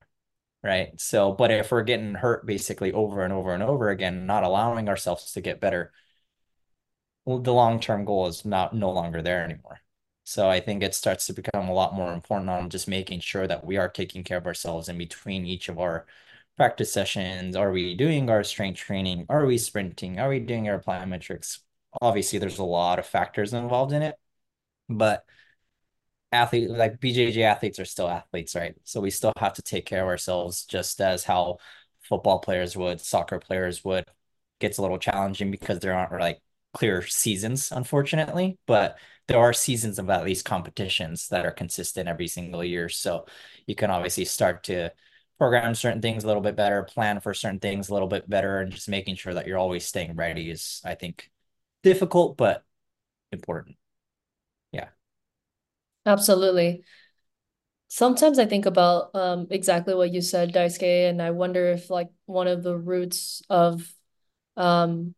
Right? 0.62 0.98
So, 1.00 1.32
but 1.32 1.50
if 1.50 1.70
we're 1.70 1.82
getting 1.82 2.14
hurt 2.14 2.46
basically 2.46 2.92
over 2.92 3.22
and 3.22 3.32
over 3.32 3.52
and 3.54 3.62
over 3.62 3.90
again, 3.90 4.26
not 4.26 4.44
allowing 4.44 4.88
ourselves 4.88 5.32
to 5.32 5.40
get 5.40 5.60
better, 5.60 5.92
the 7.26 7.52
long-term 7.52 8.04
goal 8.04 8.26
is 8.26 8.44
not 8.44 8.74
no 8.74 8.90
longer 8.90 9.22
there 9.22 9.44
anymore. 9.44 9.80
So 10.24 10.48
I 10.48 10.60
think 10.60 10.82
it 10.82 10.94
starts 10.94 11.26
to 11.26 11.32
become 11.32 11.68
a 11.68 11.72
lot 11.72 11.94
more 11.94 12.12
important 12.12 12.50
on 12.50 12.70
just 12.70 12.88
making 12.88 13.20
sure 13.20 13.46
that 13.46 13.64
we 13.64 13.76
are 13.76 13.88
taking 13.88 14.24
care 14.24 14.38
of 14.38 14.46
ourselves 14.46 14.88
in 14.88 14.98
between 14.98 15.46
each 15.46 15.68
of 15.68 15.78
our 15.78 16.06
practice 16.56 16.92
sessions. 16.92 17.56
Are 17.56 17.70
we 17.70 17.94
doing 17.94 18.28
our 18.30 18.44
strength 18.44 18.78
training? 18.78 19.26
Are 19.28 19.46
we 19.46 19.58
sprinting? 19.58 20.18
Are 20.18 20.28
we 20.28 20.40
doing 20.40 20.68
our 20.68 20.80
plyometrics? 20.80 21.60
Obviously, 22.02 22.38
there's 22.38 22.58
a 22.58 22.64
lot 22.64 22.98
of 22.98 23.06
factors 23.06 23.54
involved 23.54 23.92
in 23.92 24.02
it, 24.02 24.16
but 24.88 25.24
athlete 26.32 26.70
like 26.70 27.00
BJJ 27.00 27.42
athletes 27.42 27.78
are 27.78 27.84
still 27.84 28.08
athletes, 28.08 28.54
right? 28.54 28.74
So 28.84 29.00
we 29.00 29.10
still 29.10 29.32
have 29.38 29.54
to 29.54 29.62
take 29.62 29.86
care 29.86 30.02
of 30.02 30.08
ourselves 30.08 30.64
just 30.64 31.00
as 31.00 31.24
how 31.24 31.58
football 32.02 32.38
players 32.40 32.76
would, 32.76 33.00
soccer 33.00 33.38
players 33.38 33.84
would. 33.84 34.04
Gets 34.60 34.78
a 34.78 34.82
little 34.82 34.98
challenging 34.98 35.50
because 35.52 35.78
there 35.78 35.94
aren't 35.94 36.20
like 36.20 36.40
clear 36.74 37.06
seasons, 37.06 37.70
unfortunately, 37.72 38.58
but 38.66 38.98
there 39.28 39.38
are 39.38 39.52
seasons 39.52 39.98
of 39.98 40.10
at 40.10 40.24
least 40.24 40.44
competitions 40.44 41.28
that 41.28 41.46
are 41.46 41.50
consistent 41.52 42.08
every 42.08 42.26
single 42.26 42.64
year. 42.64 42.88
So 42.88 43.26
you 43.66 43.74
can 43.74 43.90
obviously 43.90 44.24
start 44.24 44.64
to 44.64 44.90
program 45.38 45.74
certain 45.74 46.02
things 46.02 46.24
a 46.24 46.26
little 46.26 46.42
bit 46.42 46.56
better, 46.56 46.82
plan 46.82 47.20
for 47.20 47.34
certain 47.34 47.60
things 47.60 47.88
a 47.88 47.92
little 47.92 48.08
bit 48.08 48.28
better, 48.28 48.60
and 48.60 48.72
just 48.72 48.88
making 48.88 49.14
sure 49.16 49.34
that 49.34 49.46
you're 49.46 49.58
always 49.58 49.84
staying 49.86 50.16
ready 50.16 50.50
is, 50.50 50.82
I 50.84 50.94
think, 50.94 51.30
difficult 51.82 52.36
but 52.36 52.64
important. 53.32 53.76
Absolutely. 56.08 56.84
Sometimes 57.88 58.38
I 58.38 58.46
think 58.46 58.64
about 58.66 59.14
um, 59.14 59.46
exactly 59.50 59.94
what 59.94 60.12
you 60.12 60.22
said, 60.22 60.52
Daisuke, 60.52 61.08
and 61.08 61.20
I 61.20 61.32
wonder 61.32 61.68
if 61.68 61.90
like 61.90 62.08
one 62.24 62.48
of 62.48 62.62
the 62.62 62.76
roots 62.76 63.42
of 63.50 63.92
um, 64.56 65.14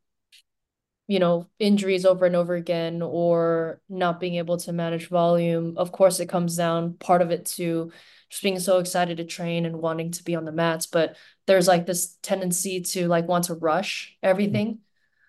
you 1.07 1.19
know, 1.19 1.49
injuries 1.59 2.05
over 2.05 2.25
and 2.25 2.37
over 2.37 2.55
again 2.55 3.03
or 3.03 3.81
not 3.89 4.21
being 4.21 4.37
able 4.37 4.57
to 4.59 4.73
manage 4.73 5.09
volume. 5.09 5.75
Of 5.77 5.91
course, 5.91 6.21
it 6.21 6.29
comes 6.29 6.57
down 6.57 6.95
part 6.95 7.23
of 7.23 7.31
it 7.31 7.47
to 7.57 7.91
just 8.29 8.43
being 8.43 8.59
so 8.61 8.79
excited 8.79 9.17
to 9.17 9.25
train 9.25 9.67
and 9.67 9.81
wanting 9.81 10.13
to 10.13 10.23
be 10.25 10.37
on 10.37 10.45
the 10.45 10.53
mats, 10.53 10.87
but 10.87 11.17
there's 11.47 11.67
like 11.67 11.87
this 11.87 12.17
tendency 12.23 12.81
to 12.83 13.09
like 13.09 13.27
want 13.27 13.45
to 13.45 13.55
rush 13.55 14.17
everything. 14.23 14.79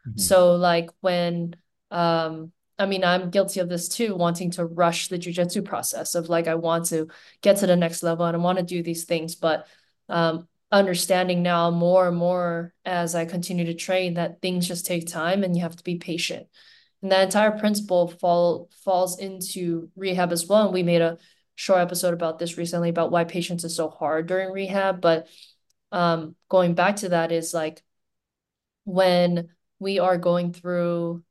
Mm-hmm. 0.07 0.19
So 0.19 0.55
like 0.55 0.89
when 1.01 1.55
um 1.89 2.51
I 2.81 2.87
mean, 2.87 3.03
I'm 3.03 3.29
guilty 3.29 3.59
of 3.59 3.69
this 3.69 3.87
too, 3.87 4.15
wanting 4.15 4.51
to 4.51 4.65
rush 4.65 5.07
the 5.07 5.19
jujitsu 5.19 5.63
process 5.63 6.15
of 6.15 6.29
like 6.29 6.47
I 6.47 6.55
want 6.55 6.85
to 6.87 7.09
get 7.41 7.57
to 7.57 7.67
the 7.67 7.75
next 7.75 8.01
level 8.01 8.25
and 8.25 8.35
I 8.35 8.39
want 8.39 8.57
to 8.57 8.63
do 8.63 8.81
these 8.81 9.05
things, 9.05 9.35
but 9.35 9.67
um 10.09 10.47
understanding 10.71 11.43
now 11.43 11.69
more 11.69 12.07
and 12.07 12.17
more 12.17 12.73
as 12.85 13.13
I 13.13 13.25
continue 13.25 13.65
to 13.65 13.73
train 13.73 14.13
that 14.13 14.41
things 14.41 14.67
just 14.67 14.85
take 14.85 15.05
time 15.05 15.43
and 15.43 15.55
you 15.55 15.61
have 15.63 15.75
to 15.75 15.83
be 15.83 15.97
patient. 15.97 16.47
And 17.01 17.11
that 17.11 17.23
entire 17.23 17.51
principle 17.51 18.07
fall 18.07 18.69
falls 18.83 19.19
into 19.19 19.89
rehab 19.95 20.31
as 20.31 20.47
well. 20.47 20.65
And 20.65 20.73
we 20.73 20.83
made 20.83 21.01
a 21.01 21.17
short 21.55 21.81
episode 21.81 22.13
about 22.13 22.39
this 22.39 22.57
recently 22.57 22.89
about 22.89 23.11
why 23.11 23.25
patience 23.25 23.63
is 23.63 23.75
so 23.75 23.89
hard 23.89 24.27
during 24.27 24.51
rehab. 24.51 25.01
But 25.01 25.27
um, 25.91 26.35
going 26.47 26.73
back 26.73 26.97
to 26.97 27.09
that 27.09 27.31
is 27.31 27.53
like 27.53 27.83
when 28.85 29.49
we 29.79 29.99
are 29.99 30.17
going 30.17 30.53
through 30.53 31.23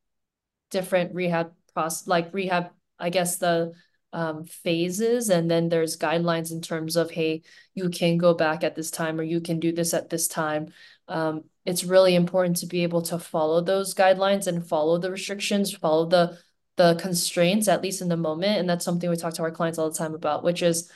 different 0.70 1.14
rehab 1.14 1.52
process, 1.74 2.06
like 2.06 2.32
rehab, 2.32 2.70
I 2.98 3.10
guess 3.10 3.36
the 3.36 3.72
um, 4.12 4.44
phases, 4.44 5.28
and 5.28 5.50
then 5.50 5.68
there's 5.68 5.96
guidelines 5.96 6.50
in 6.50 6.60
terms 6.60 6.96
of, 6.96 7.10
hey, 7.10 7.42
you 7.74 7.90
can 7.90 8.18
go 8.18 8.34
back 8.34 8.64
at 8.64 8.74
this 8.74 8.90
time 8.90 9.20
or 9.20 9.22
you 9.22 9.40
can 9.40 9.60
do 9.60 9.72
this 9.72 9.94
at 9.94 10.10
this 10.10 10.26
time. 10.26 10.72
Um, 11.08 11.44
it's 11.64 11.84
really 11.84 12.14
important 12.14 12.56
to 12.58 12.66
be 12.66 12.82
able 12.82 13.02
to 13.02 13.18
follow 13.18 13.60
those 13.60 13.94
guidelines 13.94 14.46
and 14.46 14.66
follow 14.66 14.98
the 14.98 15.10
restrictions, 15.10 15.74
follow 15.74 16.06
the 16.06 16.38
the 16.76 16.94
constraints, 16.94 17.68
at 17.68 17.82
least 17.82 18.00
in 18.00 18.08
the 18.08 18.16
moment. 18.16 18.58
And 18.58 18.68
that's 18.68 18.86
something 18.86 19.10
we 19.10 19.16
talk 19.16 19.34
to 19.34 19.42
our 19.42 19.50
clients 19.50 19.78
all 19.78 19.90
the 19.90 19.98
time 19.98 20.14
about, 20.14 20.42
which 20.42 20.62
is 20.62 20.90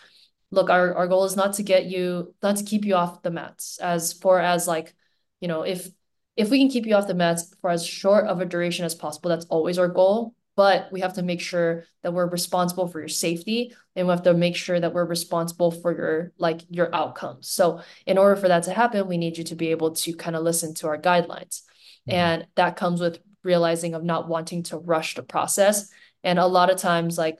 look, 0.50 0.70
our, 0.70 0.94
our 0.94 1.06
goal 1.06 1.24
is 1.24 1.36
not 1.36 1.54
to 1.54 1.62
get 1.62 1.84
you, 1.84 2.34
not 2.42 2.56
to 2.56 2.64
keep 2.64 2.84
you 2.84 2.94
off 2.94 3.22
the 3.22 3.30
mats 3.30 3.78
as 3.78 4.12
for 4.12 4.40
as 4.40 4.66
like, 4.66 4.94
you 5.40 5.48
know, 5.48 5.62
if 5.62 5.88
if 6.36 6.50
we 6.50 6.58
can 6.58 6.68
keep 6.68 6.86
you 6.86 6.94
off 6.94 7.06
the 7.06 7.14
mats 7.14 7.54
for 7.60 7.70
as 7.70 7.86
short 7.86 8.26
of 8.26 8.40
a 8.40 8.44
duration 8.44 8.84
as 8.84 8.94
possible, 8.94 9.30
that's 9.30 9.46
always 9.46 9.78
our 9.78 9.88
goal 9.88 10.34
but 10.56 10.88
we 10.92 11.00
have 11.00 11.14
to 11.14 11.22
make 11.22 11.40
sure 11.40 11.84
that 12.02 12.12
we're 12.12 12.28
responsible 12.28 12.86
for 12.86 13.00
your 13.00 13.08
safety 13.08 13.74
and 13.96 14.06
we 14.06 14.10
have 14.12 14.22
to 14.22 14.34
make 14.34 14.56
sure 14.56 14.78
that 14.78 14.92
we're 14.92 15.04
responsible 15.04 15.70
for 15.70 15.96
your 15.96 16.32
like 16.38 16.60
your 16.68 16.94
outcomes. 16.94 17.48
So 17.48 17.80
in 18.06 18.18
order 18.18 18.36
for 18.36 18.48
that 18.48 18.64
to 18.64 18.72
happen 18.72 19.08
we 19.08 19.18
need 19.18 19.38
you 19.38 19.44
to 19.44 19.54
be 19.54 19.68
able 19.68 19.92
to 19.92 20.14
kind 20.14 20.36
of 20.36 20.42
listen 20.42 20.74
to 20.74 20.88
our 20.88 20.98
guidelines. 20.98 21.62
Mm-hmm. 22.06 22.18
and 22.18 22.46
that 22.56 22.76
comes 22.76 23.00
with 23.00 23.18
realizing 23.42 23.94
of 23.94 24.04
not 24.04 24.28
wanting 24.28 24.62
to 24.64 24.76
rush 24.76 25.14
the 25.14 25.22
process. 25.22 25.88
And 26.22 26.38
a 26.38 26.46
lot 26.46 26.70
of 26.70 26.76
times 26.76 27.16
like 27.16 27.38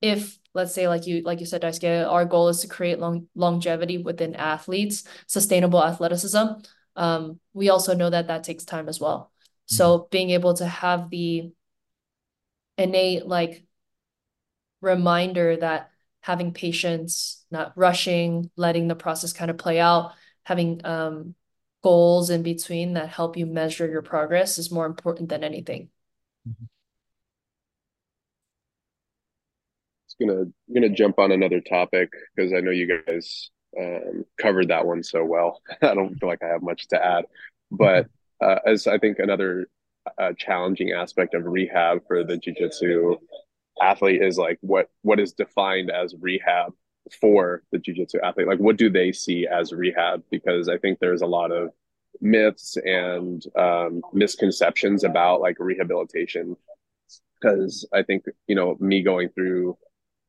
if 0.00 0.38
let's 0.54 0.74
say 0.74 0.88
like 0.88 1.06
you 1.06 1.22
like 1.22 1.40
you 1.40 1.46
said 1.46 1.62
Daisuke, 1.62 2.10
our 2.10 2.24
goal 2.24 2.48
is 2.48 2.60
to 2.60 2.68
create 2.68 2.98
long 2.98 3.28
longevity 3.34 3.98
within 3.98 4.34
athletes 4.34 5.04
sustainable 5.26 5.82
athleticism 5.82 6.62
um, 6.96 7.38
we 7.52 7.68
also 7.68 7.94
know 7.94 8.10
that 8.10 8.28
that 8.28 8.44
takes 8.44 8.64
time 8.64 8.88
as 8.88 9.00
well 9.00 9.30
mm-hmm. 9.30 9.74
so 9.74 10.08
being 10.10 10.30
able 10.30 10.54
to 10.54 10.66
have 10.66 11.10
the 11.10 11.50
innate 12.78 13.26
like 13.26 13.64
reminder 14.80 15.56
that 15.56 15.90
having 16.20 16.52
patience, 16.52 17.44
not 17.52 17.72
rushing, 17.76 18.50
letting 18.56 18.88
the 18.88 18.96
process 18.96 19.32
kind 19.32 19.50
of 19.50 19.58
play 19.58 19.78
out, 19.78 20.12
having 20.42 20.84
um, 20.84 21.34
goals 21.82 22.30
in 22.30 22.42
between 22.42 22.94
that 22.94 23.08
help 23.08 23.36
you 23.36 23.46
measure 23.46 23.88
your 23.88 24.02
progress 24.02 24.58
is 24.58 24.72
more 24.72 24.86
important 24.86 25.28
than 25.28 25.44
anything. 25.44 25.88
It's 30.06 30.16
gonna 30.20 30.46
gonna 30.72 30.88
jump 30.88 31.18
on 31.18 31.30
another 31.30 31.60
topic 31.60 32.10
because 32.34 32.52
I 32.52 32.60
know 32.60 32.72
you 32.72 33.02
guys 33.06 33.50
um, 33.78 34.24
covered 34.38 34.68
that 34.68 34.86
one 34.86 35.02
so 35.02 35.24
well. 35.24 35.60
I 35.82 35.94
don't 35.94 36.18
feel 36.18 36.28
like 36.28 36.42
I 36.42 36.48
have 36.48 36.62
much 36.62 36.88
to 36.88 37.04
add, 37.04 37.24
but 37.70 38.06
uh, 38.40 38.58
as 38.66 38.86
I 38.86 38.98
think 38.98 39.18
another 39.18 39.66
a 40.18 40.34
challenging 40.34 40.92
aspect 40.92 41.34
of 41.34 41.44
rehab 41.44 42.06
for 42.06 42.24
the 42.24 42.36
jiu-jitsu 42.36 43.16
athlete 43.82 44.22
is 44.22 44.38
like 44.38 44.58
what 44.60 44.88
what 45.02 45.20
is 45.20 45.32
defined 45.32 45.90
as 45.90 46.14
rehab 46.20 46.72
for 47.20 47.62
the 47.72 47.78
jiu-jitsu 47.78 48.18
athlete? 48.22 48.46
Like 48.46 48.58
what 48.58 48.76
do 48.76 48.90
they 48.90 49.12
see 49.12 49.46
as 49.46 49.72
rehab? 49.72 50.22
Because 50.30 50.68
i 50.68 50.78
think 50.78 50.98
there's 50.98 51.22
a 51.22 51.26
lot 51.26 51.50
of 51.52 51.70
myths 52.20 52.76
and 52.84 53.44
um, 53.56 54.00
misconceptions 54.12 55.04
about 55.04 55.40
like 55.40 55.56
rehabilitation. 55.58 56.56
Because 57.40 57.86
i 57.92 58.02
think 58.02 58.24
you 58.46 58.54
know 58.54 58.76
me 58.80 59.02
going 59.02 59.28
through 59.30 59.76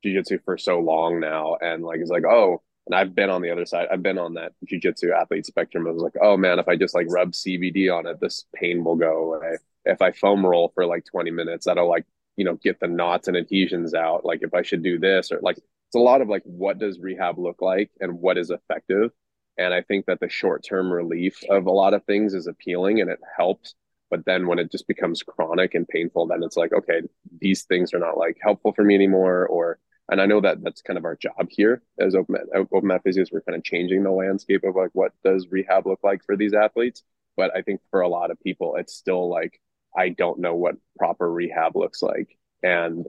jiu-jitsu 0.04 0.40
for 0.46 0.58
so 0.58 0.80
long 0.80 1.20
now 1.20 1.58
and 1.62 1.84
like 1.84 2.00
it's 2.00 2.12
like 2.12 2.26
oh 2.26 2.62
and 2.88 2.96
I've 2.96 3.14
been 3.14 3.30
on 3.30 3.42
the 3.42 3.52
other 3.52 3.66
side. 3.66 3.90
I've 3.92 4.02
been 4.02 4.18
on 4.18 4.36
that 4.36 4.54
jujitsu 4.66 5.14
athlete 5.14 5.46
spectrum. 5.46 5.86
I 5.88 5.92
was 5.92 6.02
like, 6.02 6.16
oh 6.22 6.38
man, 6.38 6.58
if 6.58 6.70
I 6.70 6.78
just 6.78 6.96
like 6.96 7.08
rub 7.10 7.34
CBD 7.34 7.94
on 7.94 8.08
it, 8.08 8.22
this 8.22 8.46
pain 8.56 8.84
will 8.84 8.96
go 8.96 9.34
away. 9.34 9.58
If 9.84 10.02
I 10.02 10.12
foam 10.12 10.46
roll 10.46 10.72
for 10.74 10.86
like 10.86 11.04
20 11.06 11.30
minutes, 11.32 11.66
that'll 11.66 11.90
like, 11.90 12.06
you 12.38 12.46
know, 12.46 12.56
get 12.56 12.80
the 12.80 12.88
knots 12.88 13.28
and 13.28 13.36
adhesions 13.36 13.94
out. 13.94 14.24
Like 14.24 14.42
if 14.42 14.54
I 14.54 14.62
should 14.62 14.84
do 14.84 14.98
this 14.98 15.34
or 15.34 15.40
like, 15.42 15.58
it's 15.58 15.96
a 15.96 16.00
lot 16.00 16.22
of 16.22 16.30
like, 16.30 16.44
what 16.46 16.80
does 16.80 17.00
rehab 17.00 17.38
look 17.38 17.62
like 17.62 17.92
and 18.00 18.20
what 18.22 18.38
is 18.38 18.52
effective? 18.52 19.12
And 19.58 19.74
I 19.74 19.82
think 19.82 20.06
that 20.06 20.22
the 20.22 20.30
short 20.30 20.64
term 20.64 20.92
relief 20.92 21.44
of 21.50 21.66
a 21.66 21.72
lot 21.72 21.94
of 21.94 22.06
things 22.06 22.34
is 22.34 22.48
appealing 22.48 23.02
and 23.02 23.10
it 23.10 23.20
helps. 23.36 23.76
But 24.10 24.24
then 24.26 24.48
when 24.48 24.60
it 24.60 24.72
just 24.72 24.88
becomes 24.88 25.24
chronic 25.24 25.76
and 25.76 25.86
painful, 25.86 26.28
then 26.28 26.42
it's 26.42 26.56
like, 26.56 26.72
okay, 26.72 27.02
these 27.42 27.64
things 27.64 27.94
are 27.94 28.00
not 28.00 28.18
like 28.18 28.38
helpful 28.42 28.72
for 28.72 28.86
me 28.86 28.96
anymore, 28.96 29.46
or 29.48 29.80
and 30.10 30.22
I 30.22 30.26
know 30.26 30.42
that 30.42 30.64
that's 30.64 30.82
kind 30.82 30.98
of 30.98 31.06
our 31.06 31.16
job 31.16 31.48
here 31.50 31.82
as 32.00 32.16
open 32.16 32.38
open 32.56 32.88
mat 32.88 33.04
physios. 33.06 33.32
We're 33.32 33.42
kind 33.42 33.58
of 33.58 33.64
changing 33.64 34.04
the 34.04 34.12
landscape 34.12 34.64
of 34.64 34.76
like 34.76 34.92
what 34.94 35.12
does 35.24 35.48
rehab 35.50 35.86
look 35.86 36.00
like 36.04 36.24
for 36.26 36.38
these 36.38 36.54
athletes. 36.54 37.04
But 37.36 37.56
I 37.56 37.62
think 37.62 37.82
for 37.92 38.02
a 38.02 38.08
lot 38.08 38.32
of 38.32 38.40
people, 38.42 38.76
it's 38.78 38.94
still 38.94 39.30
like 39.30 39.60
I 39.96 40.10
don't 40.10 40.40
know 40.40 40.56
what 40.56 40.76
proper 40.98 41.32
rehab 41.32 41.76
looks 41.76 42.02
like, 42.02 42.38
and 42.64 43.06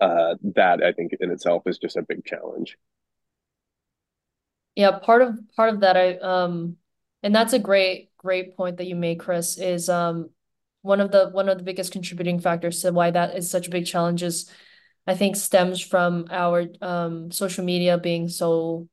uh, 0.00 0.36
that 0.54 0.82
I 0.82 0.92
think 0.92 1.12
in 1.20 1.30
itself 1.30 1.64
is 1.66 1.78
just 1.78 1.96
a 1.96 2.02
big 2.02 2.24
challenge. 2.24 2.76
Yeah, 4.76 4.98
part 4.98 5.22
of 5.22 5.38
part 5.56 5.74
of 5.74 5.80
that 5.80 5.96
I 5.96 6.16
um, 6.18 6.76
and 7.22 7.34
that's 7.34 7.52
a 7.52 7.58
great 7.58 8.10
great 8.16 8.56
point 8.56 8.76
that 8.76 8.86
you 8.86 8.94
made, 8.94 9.18
Kris. 9.18 9.58
Is 9.58 9.88
um 9.88 10.30
one 10.82 11.00
of 11.00 11.10
the 11.10 11.30
one 11.30 11.48
of 11.48 11.58
the 11.58 11.64
biggest 11.64 11.90
contributing 11.90 12.38
factors 12.38 12.82
to 12.82 12.92
why 12.92 13.10
that 13.10 13.36
is 13.36 13.50
such 13.50 13.66
a 13.66 13.70
big 13.70 13.84
challenge 13.84 14.22
is 14.22 14.48
I 15.08 15.14
think 15.14 15.36
stems 15.36 15.80
from 15.80 16.26
our 16.30 16.66
um, 16.82 17.32
social 17.32 17.64
media 17.64 17.96
being 17.96 18.28
so 18.28 18.88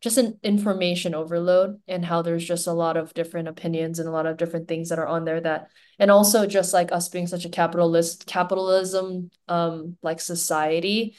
just 0.00 0.16
an 0.16 0.38
information 0.44 1.16
overload 1.16 1.80
and 1.88 2.04
how 2.04 2.22
there's 2.22 2.46
just 2.46 2.68
a 2.68 2.72
lot 2.72 2.96
of 2.96 3.12
different 3.12 3.48
opinions 3.48 3.98
and 3.98 4.08
a 4.08 4.12
lot 4.12 4.26
of 4.26 4.36
different 4.36 4.68
things 4.68 4.90
that 4.90 5.00
are 5.00 5.08
on 5.08 5.24
there 5.24 5.40
that 5.40 5.68
and 5.98 6.12
also 6.12 6.46
just 6.46 6.72
like 6.72 6.92
us 6.92 7.08
being 7.08 7.26
such 7.26 7.44
a 7.44 7.48
capitalist 7.48 8.24
capitalism 8.24 9.32
um 9.48 9.96
like 10.00 10.20
society 10.20 11.16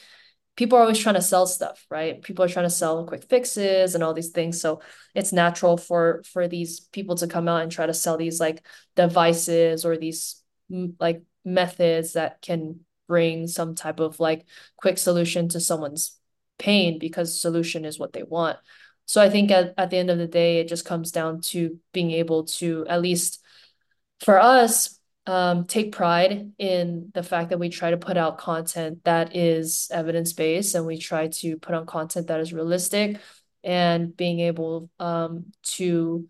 people 0.56 0.78
are 0.78 0.82
always 0.82 0.98
trying 0.98 1.14
to 1.14 1.22
sell 1.22 1.46
stuff, 1.46 1.86
right? 1.90 2.20
People 2.20 2.44
are 2.44 2.48
trying 2.48 2.66
to 2.66 2.70
sell 2.70 3.06
quick 3.06 3.24
fixes 3.24 3.94
and 3.94 4.04
all 4.04 4.12
these 4.12 4.28
things. 4.28 4.60
So 4.60 4.82
it's 5.14 5.32
natural 5.32 5.76
for 5.78 6.22
for 6.32 6.48
these 6.48 6.80
people 6.80 7.16
to 7.16 7.26
come 7.26 7.48
out 7.48 7.62
and 7.62 7.72
try 7.72 7.86
to 7.86 7.94
sell 7.94 8.18
these 8.18 8.40
like 8.40 8.66
devices 8.96 9.84
or 9.86 9.96
these 9.96 10.42
like 10.98 11.22
methods 11.44 12.12
that 12.12 12.42
can 12.42 12.80
bring 13.10 13.48
some 13.48 13.74
type 13.74 13.98
of 13.98 14.20
like 14.20 14.46
quick 14.76 14.96
solution 14.96 15.48
to 15.48 15.58
someone's 15.58 16.16
pain 16.58 17.00
because 17.00 17.42
solution 17.42 17.84
is 17.84 17.98
what 17.98 18.12
they 18.12 18.22
want. 18.22 18.56
So 19.04 19.20
I 19.20 19.28
think 19.28 19.50
at, 19.50 19.74
at 19.76 19.90
the 19.90 19.96
end 19.96 20.10
of 20.10 20.18
the 20.18 20.28
day, 20.28 20.60
it 20.60 20.68
just 20.68 20.84
comes 20.84 21.10
down 21.10 21.40
to 21.50 21.80
being 21.92 22.12
able 22.12 22.44
to 22.60 22.86
at 22.88 23.02
least 23.02 23.42
for 24.20 24.40
us 24.40 24.96
um, 25.26 25.64
take 25.64 25.90
pride 25.90 26.52
in 26.56 27.10
the 27.14 27.24
fact 27.24 27.50
that 27.50 27.58
we 27.58 27.68
try 27.68 27.90
to 27.90 27.96
put 27.96 28.16
out 28.16 28.38
content 28.38 29.02
that 29.02 29.34
is 29.34 29.90
evidence-based 29.92 30.76
and 30.76 30.86
we 30.86 30.98
try 30.98 31.26
to 31.42 31.56
put 31.56 31.74
on 31.74 31.86
content 31.86 32.28
that 32.28 32.38
is 32.38 32.52
realistic 32.52 33.18
and 33.64 34.16
being 34.16 34.38
able 34.38 34.88
um, 35.00 35.46
to 35.62 36.28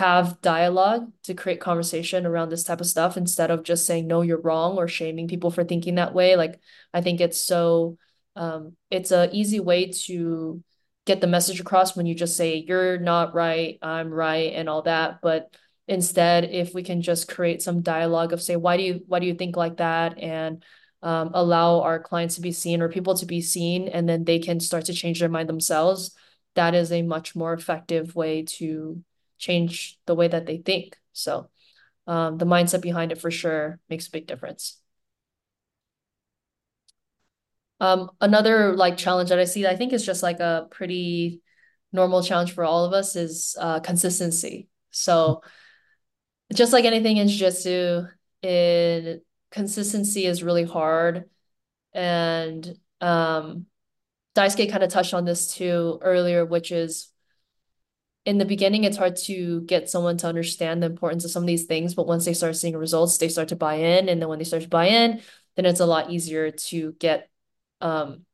have 0.00 0.40
dialogue 0.40 1.12
to 1.24 1.34
create 1.34 1.60
conversation 1.60 2.24
around 2.24 2.48
this 2.48 2.64
type 2.64 2.80
of 2.80 2.86
stuff 2.86 3.18
instead 3.18 3.50
of 3.50 3.62
just 3.62 3.84
saying 3.84 4.06
no 4.06 4.22
you're 4.22 4.40
wrong 4.40 4.78
or 4.78 4.88
shaming 4.88 5.28
people 5.28 5.50
for 5.50 5.62
thinking 5.62 5.96
that 5.96 6.14
way. 6.14 6.36
Like 6.36 6.58
i 6.94 7.02
think 7.02 7.20
it's 7.20 7.40
so 7.40 7.98
um, 8.34 8.76
it's 8.90 9.12
a 9.12 9.28
easy 9.32 9.60
way 9.60 9.92
to 10.06 10.62
get 11.04 11.20
the 11.20 11.26
message 11.26 11.60
across 11.60 11.94
when 11.94 12.06
you 12.06 12.14
just 12.14 12.36
say 12.36 12.64
you're 12.66 12.98
not 12.98 13.34
right 13.34 13.78
i'm 13.82 14.10
right 14.10 14.52
and 14.54 14.68
all 14.68 14.82
that. 14.82 15.20
But 15.20 15.54
instead 15.86 16.44
if 16.44 16.72
we 16.72 16.82
can 16.82 17.02
just 17.02 17.28
create 17.28 17.60
some 17.60 17.82
dialogue 17.82 18.32
of 18.32 18.40
say 18.40 18.56
why 18.56 18.78
do 18.78 18.82
you 18.82 19.00
why 19.06 19.18
do 19.18 19.26
you 19.26 19.34
think 19.34 19.56
like 19.56 19.76
that? 19.76 20.18
and 20.18 20.64
um, 21.02 21.30
allow 21.34 21.80
our 21.80 21.98
clients 21.98 22.36
to 22.36 22.42
be 22.42 22.52
seen 22.52 22.80
or 22.80 22.88
people 22.88 23.14
to 23.16 23.26
be 23.26 23.40
seen 23.42 23.88
and 23.88 24.08
then 24.08 24.24
they 24.24 24.38
can 24.38 24.60
start 24.60 24.86
to 24.86 24.94
change 24.94 25.20
their 25.20 25.30
mind 25.30 25.48
themselves 25.48 26.14
that 26.54 26.74
is 26.74 26.90
a 26.90 27.02
much 27.02 27.36
more 27.36 27.52
effective 27.52 28.14
way 28.14 28.42
to 28.42 29.02
change 29.40 29.98
the 30.06 30.14
way 30.14 30.28
that 30.28 30.46
they 30.46 30.58
think 30.58 30.96
so 31.12 31.50
um, 32.06 32.38
the 32.38 32.46
mindset 32.46 32.80
behind 32.80 33.12
it 33.12 33.20
for 33.20 33.30
sure 33.30 33.80
makes 33.88 34.06
a 34.06 34.12
big 34.12 34.26
difference 34.26 34.80
um, 37.80 38.10
another 38.20 38.76
like 38.76 38.98
challenge 38.98 39.30
that 39.30 39.38
I 39.38 39.44
see, 39.44 39.66
I 39.66 39.74
think 39.74 39.92
is 39.92 40.04
just 40.04 40.22
like 40.22 40.38
a 40.38 40.68
pretty 40.70 41.40
normal 41.92 42.22
challenge 42.22 42.52
for 42.52 42.62
all 42.62 42.84
of 42.84 42.92
us 42.92 43.16
is 43.16 43.56
uh, 43.58 43.80
consistency. 43.80 44.68
So 44.90 45.42
just 46.52 46.72
like 46.72 46.84
anything 46.84 47.16
in 47.16 47.28
jiu-jitsu, 47.28 48.02
in 48.42 49.20
consistency 49.50 50.26
is 50.26 50.42
really 50.42 50.64
hard. 50.64 51.28
And 51.92 52.76
um 53.00 53.66
Daisuke 54.36 54.70
kind 54.70 54.84
of 54.84 54.90
touched 54.90 55.14
on 55.14 55.24
this 55.24 55.54
too 55.54 55.98
earlier, 56.02 56.44
which 56.44 56.70
is 56.70 57.09
in 58.26 58.38
the 58.38 58.44
beginning, 58.44 58.84
it's 58.84 58.96
hard 58.96 59.16
to 59.16 59.62
get 59.62 59.88
someone 59.88 60.16
to 60.18 60.26
understand 60.26 60.82
the 60.82 60.86
importance 60.86 61.24
of 61.24 61.30
some 61.30 61.42
of 61.42 61.46
these 61.46 61.64
things, 61.64 61.94
but 61.94 62.06
once 62.06 62.24
they 62.24 62.34
start 62.34 62.56
seeing 62.56 62.76
results, 62.76 63.16
they 63.16 63.28
start 63.28 63.48
to 63.48 63.56
buy 63.56 63.74
in. 63.74 64.08
And 64.08 64.20
then 64.20 64.28
when 64.28 64.38
they 64.38 64.44
start 64.44 64.62
to 64.62 64.68
buy 64.68 64.88
in, 64.88 65.20
then 65.56 65.64
it's 65.64 65.80
a 65.80 65.86
lot 65.86 66.10
easier 66.10 66.50
to 66.50 66.92
get 66.98 67.28
um 67.80 68.26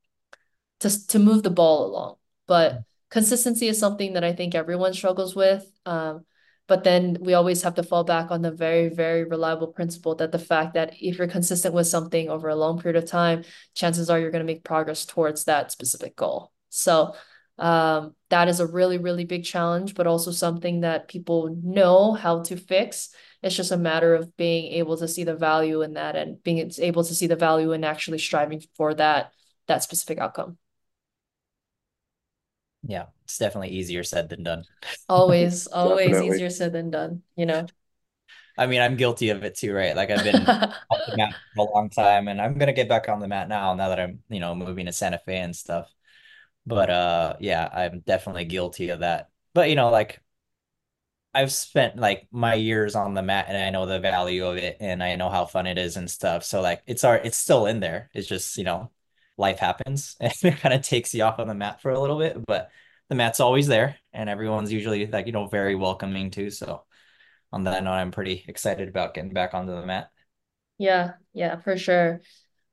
to 0.81 1.07
to 1.09 1.19
move 1.19 1.43
the 1.43 1.51
ball 1.51 1.87
along. 1.87 2.17
But 2.47 2.83
consistency 3.11 3.69
is 3.69 3.79
something 3.79 4.15
that 4.15 4.25
I 4.25 4.33
think 4.33 4.55
everyone 4.55 4.93
struggles 4.93 5.37
with. 5.37 5.65
Um, 5.87 6.25
but 6.69 6.83
then 6.83 7.19
we 7.21 7.35
always 7.35 7.63
have 7.63 7.75
to 7.75 7.85
fall 7.85 8.03
back 8.03 8.33
on 8.33 8.43
the 8.43 8.51
very, 8.51 8.89
very 8.89 9.23
reliable 9.23 9.69
principle 9.69 10.17
that 10.17 10.33
the 10.33 10.39
fact 10.39 10.75
that 10.75 10.95
if 11.01 11.17
you're 11.17 11.29
consistent 11.29 11.75
with 11.75 11.87
something 11.87 12.29
over 12.29 12.49
a 12.49 12.57
long 12.57 12.81
period 12.81 13.01
of 13.01 13.09
time, 13.09 13.45
chances 13.75 14.11
are 14.11 14.19
you're 14.19 14.33
going 14.33 14.45
to 14.45 14.53
make 14.53 14.65
progress 14.65 15.07
towards 15.07 15.45
that 15.45 15.71
specific 15.71 16.17
goal. 16.17 16.53
So 16.69 17.15
um, 17.59 18.15
that 18.31 18.49
is 18.49 18.61
a 18.61 18.67
really, 18.67 18.99
really 18.99 19.25
big 19.25 19.45
challenge, 19.45 19.95
but 19.95 20.07
also 20.07 20.31
something 20.31 20.81
that 20.81 21.09
people 21.09 21.57
know 21.63 22.13
how 22.13 22.43
to 22.45 22.57
fix. 22.57 23.11
It's 23.43 23.57
just 23.57 23.73
a 23.73 23.77
matter 23.77 24.15
of 24.15 24.37
being 24.37 24.73
able 24.75 24.97
to 24.99 25.09
see 25.09 25.25
the 25.25 25.37
value 25.37 25.83
in 25.83 25.95
that 25.95 26.17
and 26.17 26.43
being 26.43 26.71
able 26.79 27.05
to 27.05 27.15
see 27.15 27.27
the 27.27 27.37
value 27.37 27.73
in 27.73 27.85
actually 27.85 28.19
striving 28.19 28.63
for 28.77 28.95
that 28.95 29.33
that 29.69 29.83
specific 29.83 30.19
outcome. 30.19 30.59
Yeah, 32.83 33.07
it's 33.25 33.39
definitely 33.39 33.71
easier 33.71 34.05
said 34.05 34.29
than 34.29 34.43
done. 34.45 34.65
Always, 35.09 35.67
always 35.69 36.21
Definitely. 36.23 36.23
easier 36.23 36.51
said 36.51 36.73
than 36.73 36.91
done, 36.91 37.23
you 37.37 37.47
know? 37.47 37.71
I 38.59 38.67
mean, 38.67 38.81
I'm 38.81 38.97
guilty 38.97 39.31
of 39.31 39.45
it 39.45 39.57
too, 39.57 39.73
right? 39.75 39.95
Like 39.97 40.11
I've 40.11 40.23
been 40.23 40.51
off 40.91 41.03
the 41.07 41.13
mat 41.17 41.35
for 41.55 41.67
a 41.69 41.71
long 41.75 41.91
time 41.91 42.29
and 42.29 42.41
I'm 42.41 42.59
gonna 42.59 42.73
get 42.73 42.89
back 42.89 43.09
on 43.09 43.21
the 43.21 43.29
mat 43.29 43.49
now, 43.49 43.75
now 43.75 43.89
that 43.91 44.01
I'm, 44.01 44.23
you 44.29 44.41
know, 44.41 44.55
moving 44.55 44.87
to 44.87 44.93
Santa 44.93 45.19
Fe 45.19 45.39
and 45.39 45.55
stuff. 45.55 45.93
But 46.67 46.91
uh 46.91 47.37
yeah, 47.41 47.69
I'm 47.73 48.01
definitely 48.01 48.45
guilty 48.47 48.91
of 48.91 49.01
that. 49.01 49.31
But 49.55 49.69
you 49.71 49.77
know, 49.77 49.91
like 49.91 50.21
I've 51.35 51.53
spent 51.53 51.97
like 51.99 52.27
my 52.31 52.55
years 52.55 52.95
on 52.95 53.13
the 53.15 53.23
mat 53.23 53.47
and 53.49 53.59
I 53.59 53.69
know 53.71 53.85
the 53.85 54.01
value 54.01 54.47
of 54.47 54.57
it 54.57 54.79
and 54.81 55.03
I 55.03 55.17
know 55.17 55.29
how 55.29 55.45
fun 55.45 55.67
it 55.67 55.77
is 55.77 55.97
and 55.97 56.11
stuff. 56.11 56.45
So 56.45 56.63
like 56.63 56.83
it's 56.87 57.05
our 57.05 57.17
it's 57.19 57.37
still 57.37 57.67
in 57.67 57.81
there. 57.81 58.11
It's 58.15 58.27
just, 58.27 58.57
you 58.57 58.65
know, 58.65 58.91
life 59.37 59.59
happens 59.59 60.17
and 60.21 60.33
it 60.43 60.57
kind 60.59 60.75
of 60.75 60.81
takes 60.83 61.15
you 61.15 61.23
off 61.25 61.39
on 61.39 61.49
the 61.49 61.55
mat 61.55 61.83
for 61.83 61.91
a 61.91 62.01
little 62.01 62.19
bit, 62.19 62.45
but 62.47 62.71
the 63.09 63.15
mat's 63.15 63.41
always 63.41 63.67
there 63.67 63.97
and 64.13 64.31
everyone's 64.31 64.73
usually 64.73 65.07
like, 65.07 65.27
you 65.27 65.33
know, 65.33 65.47
very 65.47 65.75
welcoming 65.75 66.31
too. 66.31 66.51
So 66.51 66.85
on 67.53 67.65
that 67.65 67.85
note, 67.85 67.93
I'm 67.93 68.13
pretty 68.13 68.45
excited 68.49 68.89
about 68.89 69.13
getting 69.15 69.33
back 69.33 69.53
onto 69.53 69.75
the 69.75 69.85
mat. 69.85 70.11
Yeah, 70.79 71.15
yeah, 71.35 71.61
for 71.61 71.77
sure. 71.77 72.21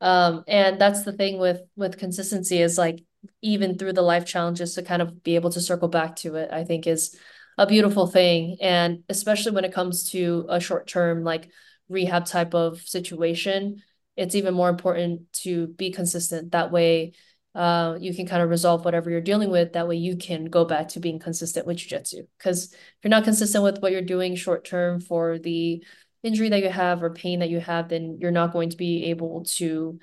Um, 0.01 0.43
and 0.47 0.79
that's 0.79 1.03
the 1.03 1.13
thing 1.13 1.37
with 1.37 1.61
with 1.75 1.97
consistency 1.97 2.61
is 2.61 2.77
like 2.77 3.03
even 3.41 3.77
through 3.77 3.93
the 3.93 4.01
life 4.01 4.25
challenges 4.25 4.75
to 4.75 4.83
kind 4.83 5.01
of 5.01 5.23
be 5.23 5.35
able 5.35 5.51
to 5.51 5.61
circle 5.61 5.87
back 5.87 6.15
to 6.17 6.35
it, 6.35 6.49
I 6.51 6.63
think 6.63 6.87
is 6.87 7.17
a 7.57 7.67
beautiful 7.67 8.07
thing. 8.07 8.57
And 8.61 9.03
especially 9.09 9.51
when 9.51 9.65
it 9.65 9.73
comes 9.73 10.11
to 10.11 10.45
a 10.49 10.59
short 10.59 10.87
term 10.87 11.23
like 11.23 11.49
rehab 11.89 12.25
type 12.25 12.53
of 12.53 12.81
situation, 12.81 13.81
it's 14.15 14.35
even 14.35 14.53
more 14.53 14.69
important 14.69 15.31
to 15.43 15.67
be 15.67 15.91
consistent. 15.91 16.51
That 16.51 16.71
way, 16.71 17.13
uh, 17.55 17.97
you 17.99 18.15
can 18.15 18.25
kind 18.25 18.41
of 18.41 18.49
resolve 18.49 18.83
whatever 18.83 19.09
you're 19.09 19.21
dealing 19.21 19.51
with. 19.51 19.73
That 19.73 19.87
way, 19.87 19.95
you 19.95 20.17
can 20.17 20.45
go 20.45 20.65
back 20.65 20.89
to 20.89 20.99
being 20.99 21.19
consistent 21.19 21.67
with 21.67 21.77
jujitsu. 21.77 22.27
Because 22.37 22.73
if 22.73 22.79
you're 23.03 23.09
not 23.09 23.23
consistent 23.23 23.63
with 23.63 23.79
what 23.79 23.91
you're 23.91 24.01
doing 24.01 24.35
short 24.35 24.65
term 24.65 24.99
for 24.99 25.37
the 25.37 25.83
injury 26.23 26.49
that 26.49 26.63
you 26.63 26.69
have 26.69 27.03
or 27.03 27.11
pain 27.11 27.39
that 27.39 27.49
you 27.49 27.59
have, 27.59 27.89
then 27.89 28.17
you're 28.19 28.31
not 28.31 28.53
going 28.53 28.69
to 28.69 28.77
be 28.77 29.05
able 29.05 29.43
to 29.45 29.99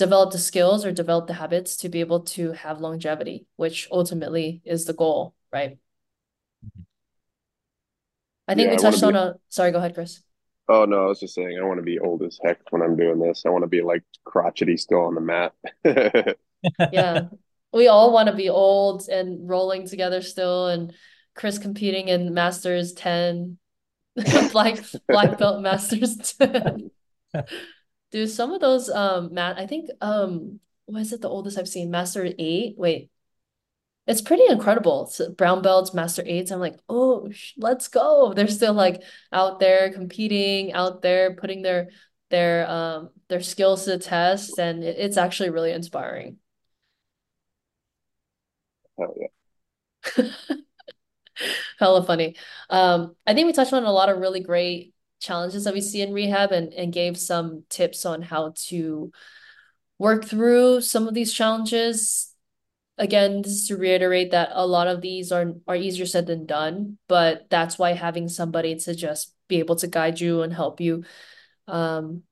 develop 0.00 0.32
the 0.32 0.38
skills 0.38 0.84
or 0.84 0.92
develop 0.92 1.26
the 1.26 1.34
habits 1.34 1.76
to 1.76 1.88
be 1.90 2.00
able 2.00 2.20
to 2.20 2.52
have 2.52 2.80
longevity, 2.80 3.46
which 3.56 3.86
ultimately 3.92 4.62
is 4.64 4.86
the 4.86 4.94
goal, 4.94 5.34
right? 5.52 5.76
I 8.48 8.54
think 8.54 8.66
yeah, 8.66 8.70
we 8.72 8.76
touched 8.78 9.02
on 9.02 9.14
a. 9.14 9.34
Sorry, 9.50 9.70
go 9.70 9.78
ahead, 9.78 9.94
Kris. 9.94 10.22
Oh 10.68 10.86
no, 10.86 11.04
I 11.04 11.06
was 11.06 11.20
just 11.20 11.34
saying 11.34 11.58
I 11.60 11.64
want 11.64 11.78
to 11.78 11.84
be 11.84 11.98
old 11.98 12.22
as 12.22 12.40
heck 12.42 12.60
when 12.70 12.80
I'm 12.80 12.96
doing 12.96 13.18
this. 13.18 13.42
I 13.44 13.50
want 13.50 13.62
to 13.62 13.68
be 13.68 13.82
like 13.82 14.02
crotchety 14.24 14.78
still 14.78 15.04
on 15.04 15.14
the 15.14 15.20
mat. 15.20 15.52
yeah. 16.92 17.28
We 17.72 17.88
all 17.88 18.12
want 18.12 18.28
to 18.28 18.34
be 18.34 18.48
old 18.48 19.06
and 19.08 19.48
rolling 19.48 19.86
together 19.86 20.22
still 20.22 20.68
and 20.68 20.94
Kris 21.36 21.58
competing 21.58 22.08
in 22.08 22.34
Masters 22.34 22.92
10 22.94 23.58
black 24.52 24.78
black 25.08 25.38
belt 25.38 25.60
Masters 25.60 26.16
10. 26.38 26.90
Dude, 28.10 28.30
some 28.30 28.52
of 28.52 28.60
those 28.60 28.88
um 28.90 29.32
Matt, 29.34 29.58
I 29.58 29.66
think 29.66 29.90
um 30.00 30.60
what 30.86 31.00
is 31.02 31.12
it 31.12 31.20
the 31.20 31.28
oldest 31.28 31.58
I've 31.58 31.68
seen? 31.68 31.90
Master 31.90 32.28
8? 32.38 32.74
Wait, 32.76 33.10
it's 34.06 34.22
pretty 34.22 34.44
incredible. 34.48 35.06
So 35.06 35.30
brown 35.32 35.62
belts, 35.62 35.94
master 35.94 36.22
eights. 36.26 36.50
I'm 36.50 36.60
like, 36.60 36.78
oh, 36.88 37.30
let's 37.56 37.88
go. 37.88 38.32
They're 38.34 38.48
still 38.48 38.74
like 38.74 39.02
out 39.32 39.60
there 39.60 39.92
competing, 39.92 40.72
out 40.72 41.02
there 41.02 41.34
putting 41.36 41.62
their 41.62 41.90
their 42.30 42.68
um 42.70 43.10
their 43.28 43.40
skills 43.42 43.84
to 43.84 43.90
the 43.92 43.98
test, 43.98 44.58
and 44.58 44.82
it, 44.84 44.96
it's 44.98 45.16
actually 45.16 45.50
really 45.50 45.72
inspiring. 45.72 46.38
Oh 48.98 49.14
yeah. 49.16 49.26
Hella 51.78 52.04
funny. 52.04 52.36
Um, 52.68 53.16
I 53.26 53.34
think 53.34 53.46
we 53.46 53.52
touched 53.52 53.72
on 53.72 53.84
a 53.84 53.92
lot 53.92 54.08
of 54.08 54.18
really 54.18 54.40
great 54.40 54.94
challenges 55.20 55.64
that 55.64 55.74
we 55.74 55.80
see 55.80 56.02
in 56.02 56.12
rehab 56.12 56.52
and, 56.52 56.72
and 56.72 56.92
gave 56.92 57.18
some 57.18 57.64
tips 57.68 58.04
on 58.04 58.22
how 58.22 58.54
to 58.68 59.12
work 59.98 60.24
through 60.24 60.80
some 60.80 61.06
of 61.06 61.14
these 61.14 61.32
challenges 61.32 62.30
again, 63.00 63.40
this 63.40 63.52
is 63.52 63.66
to 63.68 63.76
reiterate 63.76 64.30
that 64.32 64.50
a 64.52 64.66
lot 64.66 64.86
of 64.86 65.00
these 65.00 65.32
are 65.32 65.54
are 65.66 65.74
easier 65.74 66.06
said 66.06 66.26
than 66.26 66.46
done, 66.46 66.98
but 67.08 67.48
that's 67.50 67.78
why 67.78 67.94
having 67.94 68.28
somebody 68.28 68.76
to 68.76 68.94
just 68.94 69.34
be 69.48 69.58
able 69.58 69.76
to 69.76 69.88
guide 69.88 70.20
you 70.20 70.42
and 70.42 70.52
help 70.52 70.80
you 70.80 71.02
um, 71.66 72.22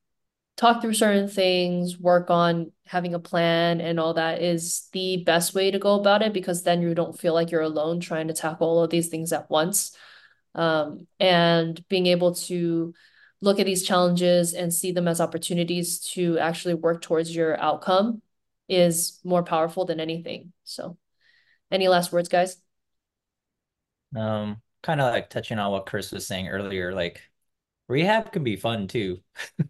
talk 0.56 0.82
through 0.82 0.92
certain 0.92 1.26
things, 1.26 1.98
work 1.98 2.30
on 2.30 2.70
having 2.86 3.14
a 3.14 3.18
plan 3.18 3.80
and 3.80 3.98
all 3.98 4.14
that 4.14 4.42
is 4.42 4.88
the 4.92 5.22
best 5.24 5.54
way 5.54 5.70
to 5.70 5.78
go 5.78 5.98
about 5.98 6.22
it 6.22 6.32
because 6.32 6.62
then 6.62 6.82
you 6.82 6.94
don't 6.94 7.18
feel 7.18 7.32
like 7.32 7.50
you're 7.50 7.62
alone 7.62 7.98
trying 7.98 8.28
to 8.28 8.34
tackle 8.34 8.68
all 8.68 8.84
of 8.84 8.90
these 8.90 9.08
things 9.08 9.32
at 9.32 9.50
once. 9.50 9.96
Um, 10.54 11.06
and 11.20 11.86
being 11.88 12.06
able 12.06 12.34
to 12.34 12.94
look 13.40 13.60
at 13.60 13.66
these 13.66 13.84
challenges 13.86 14.54
and 14.54 14.72
see 14.74 14.92
them 14.92 15.06
as 15.08 15.20
opportunities 15.20 16.00
to 16.00 16.38
actually 16.38 16.74
work 16.74 17.02
towards 17.02 17.34
your 17.34 17.60
outcome 17.60 18.22
is 18.68 19.20
more 19.24 19.42
powerful 19.44 19.84
than 19.84 20.00
anything. 20.00 20.52
So, 20.64 20.98
any 21.70 21.88
last 21.88 22.12
words, 22.12 22.28
guys? 22.28 22.56
Um, 24.16 24.62
kind 24.82 25.00
of 25.00 25.12
like 25.12 25.30
touching 25.30 25.58
on 25.58 25.72
what 25.72 25.86
Kris 25.86 26.12
was 26.12 26.26
saying 26.26 26.48
earlier, 26.48 26.92
like 26.94 27.22
rehab 27.88 28.32
can 28.32 28.44
be 28.44 28.56
fun 28.56 28.88
too. 28.88 29.22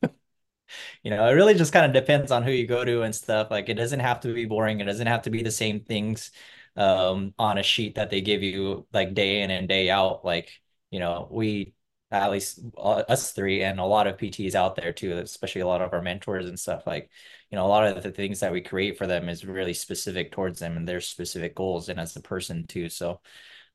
You 1.02 1.10
know, 1.10 1.26
it 1.28 1.32
really 1.32 1.54
just 1.54 1.72
kind 1.72 1.86
of 1.86 1.92
depends 1.92 2.30
on 2.30 2.42
who 2.42 2.50
you 2.50 2.66
go 2.66 2.84
to 2.84 3.02
and 3.02 3.14
stuff. 3.14 3.50
Like 3.50 3.68
it 3.68 3.74
doesn't 3.74 4.00
have 4.00 4.20
to 4.20 4.34
be 4.34 4.44
boring. 4.44 4.80
It 4.80 4.84
doesn't 4.84 5.06
have 5.06 5.22
to 5.22 5.30
be 5.30 5.42
the 5.42 5.50
same 5.50 5.80
things 5.80 6.30
um 6.76 7.34
on 7.38 7.58
a 7.58 7.62
sheet 7.62 7.96
that 7.96 8.10
they 8.10 8.20
give 8.20 8.42
you 8.42 8.86
like 8.92 9.14
day 9.14 9.42
in 9.42 9.50
and 9.50 9.68
day 9.68 9.90
out. 9.90 10.24
Like, 10.24 10.60
you 10.90 11.00
know, 11.00 11.28
we 11.30 11.74
at 12.10 12.30
least 12.30 12.60
uh, 12.76 13.02
us 13.08 13.32
three 13.32 13.62
and 13.62 13.78
a 13.78 13.84
lot 13.84 14.06
of 14.06 14.16
PTs 14.16 14.54
out 14.54 14.76
there 14.76 14.92
too, 14.92 15.12
especially 15.18 15.60
a 15.60 15.66
lot 15.66 15.82
of 15.82 15.92
our 15.92 16.00
mentors 16.02 16.46
and 16.46 16.58
stuff. 16.58 16.86
Like, 16.86 17.10
you 17.50 17.56
know, 17.56 17.66
a 17.66 17.68
lot 17.68 17.86
of 17.86 18.02
the 18.02 18.10
things 18.10 18.40
that 18.40 18.52
we 18.52 18.60
create 18.62 18.96
for 18.96 19.06
them 19.06 19.28
is 19.28 19.44
really 19.44 19.74
specific 19.74 20.32
towards 20.32 20.58
them 20.58 20.76
and 20.76 20.88
their 20.88 21.00
specific 21.00 21.54
goals 21.54 21.88
and 21.88 22.00
as 22.00 22.16
a 22.16 22.22
person 22.22 22.66
too. 22.66 22.88
So, 22.88 23.20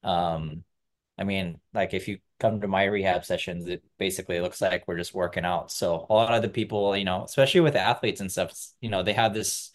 um, 0.03 0.63
I 1.17 1.23
mean, 1.25 1.59
like 1.73 1.93
if 1.93 2.07
you 2.07 2.17
come 2.39 2.61
to 2.61 2.67
my 2.67 2.85
rehab 2.85 3.23
sessions, 3.23 3.67
it 3.67 3.83
basically 3.99 4.39
looks 4.41 4.61
like 4.61 4.87
we're 4.87 4.97
just 4.97 5.13
working 5.13 5.45
out. 5.45 5.71
So 5.71 6.07
a 6.09 6.13
lot 6.13 6.33
of 6.33 6.41
the 6.41 6.49
people, 6.49 6.97
you 6.97 7.05
know, 7.05 7.23
especially 7.23 7.61
with 7.61 7.75
athletes 7.75 8.19
and 8.19 8.31
stuff, 8.31 8.53
you 8.81 8.89
know, 8.89 9.03
they 9.03 9.13
have 9.13 9.33
this 9.33 9.71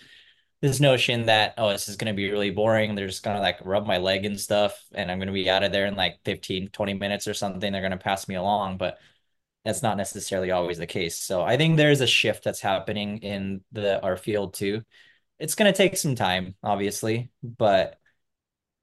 this 0.61 0.81
notion 0.81 1.27
that 1.27 1.55
oh, 1.57 1.71
this 1.71 1.89
is 1.89 1.97
going 1.97 2.13
to 2.13 2.17
be 2.17 2.31
really 2.31 2.51
boring. 2.51 2.95
They're 2.95 3.07
just 3.07 3.23
going 3.23 3.37
to 3.37 3.43
like 3.43 3.59
rub 3.65 3.87
my 3.87 3.99
leg 3.99 4.25
and 4.25 4.39
stuff 4.39 4.85
and 4.93 5.11
I'm 5.11 5.19
going 5.19 5.29
to 5.29 5.33
be 5.33 5.49
out 5.49 5.63
of 5.63 5.73
there 5.73 5.87
in 5.87 5.95
like 5.95 6.19
15, 6.25 6.69
20 6.71 6.95
minutes 6.95 7.29
or 7.29 7.35
something. 7.35 7.73
They're 7.73 7.81
going 7.83 7.93
to 7.93 7.97
pass 7.99 8.29
me 8.29 8.35
along, 8.35 8.79
but 8.79 8.99
that's 9.65 9.83
not 9.83 9.97
necessarily 9.97 10.51
always 10.51 10.79
the 10.79 10.87
case. 10.87 11.17
So 11.19 11.43
I 11.43 11.57
think 11.57 11.77
there's 11.77 12.01
a 12.01 12.07
shift 12.07 12.45
that's 12.45 12.61
happening 12.61 13.19
in 13.19 13.63
the 13.73 14.03
our 14.03 14.17
field 14.17 14.55
too. 14.55 14.83
It's 15.39 15.55
going 15.55 15.73
to 15.73 15.77
take 15.77 15.97
some 15.97 16.17
time, 16.17 16.57
obviously, 16.63 17.31
but 17.43 17.99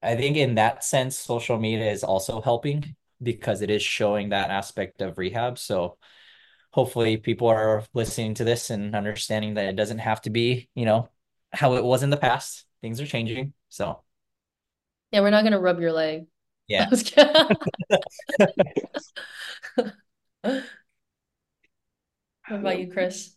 I 0.01 0.15
think 0.15 0.37
in 0.37 0.55
that 0.55 0.83
sense, 0.83 1.17
social 1.17 1.57
media 1.59 1.91
is 1.91 2.03
also 2.03 2.41
helping 2.41 2.95
because 3.21 3.61
it 3.61 3.69
is 3.69 3.81
showing 3.81 4.29
that 4.29 4.51
aspect 4.51 5.01
of 5.01 5.17
rehab. 5.17 5.57
So 5.57 5.97
hopefully 6.71 7.17
people 7.17 7.47
are 7.47 7.83
listening 7.93 8.35
to 8.35 8.43
this 8.43 8.69
and 8.69 8.95
understanding 8.95 9.55
that 9.55 9.65
it 9.65 9.75
doesn't 9.75 9.99
have 9.99 10.21
to 10.21 10.29
be, 10.29 10.69
you 10.75 10.85
know, 10.85 11.09
how 11.55 11.75
it 11.75 11.83
was 11.83 12.03
in 12.03 12.09
the 12.09 12.17
past. 12.17 12.65
Things 12.81 13.01
are 13.01 13.07
changing. 13.07 13.53
So 13.69 14.01
Yeah, 15.11 15.21
we're 15.21 15.29
not 15.29 15.43
gonna 15.43 15.59
rub 15.59 15.79
your 15.79 15.91
leg. 15.91 16.27
Yeah. 16.67 16.89
was 16.91 17.03
kidding. 17.03 17.57
What 22.47 22.59
about 22.59 22.79
you, 22.79 22.91
Kris? 22.91 23.35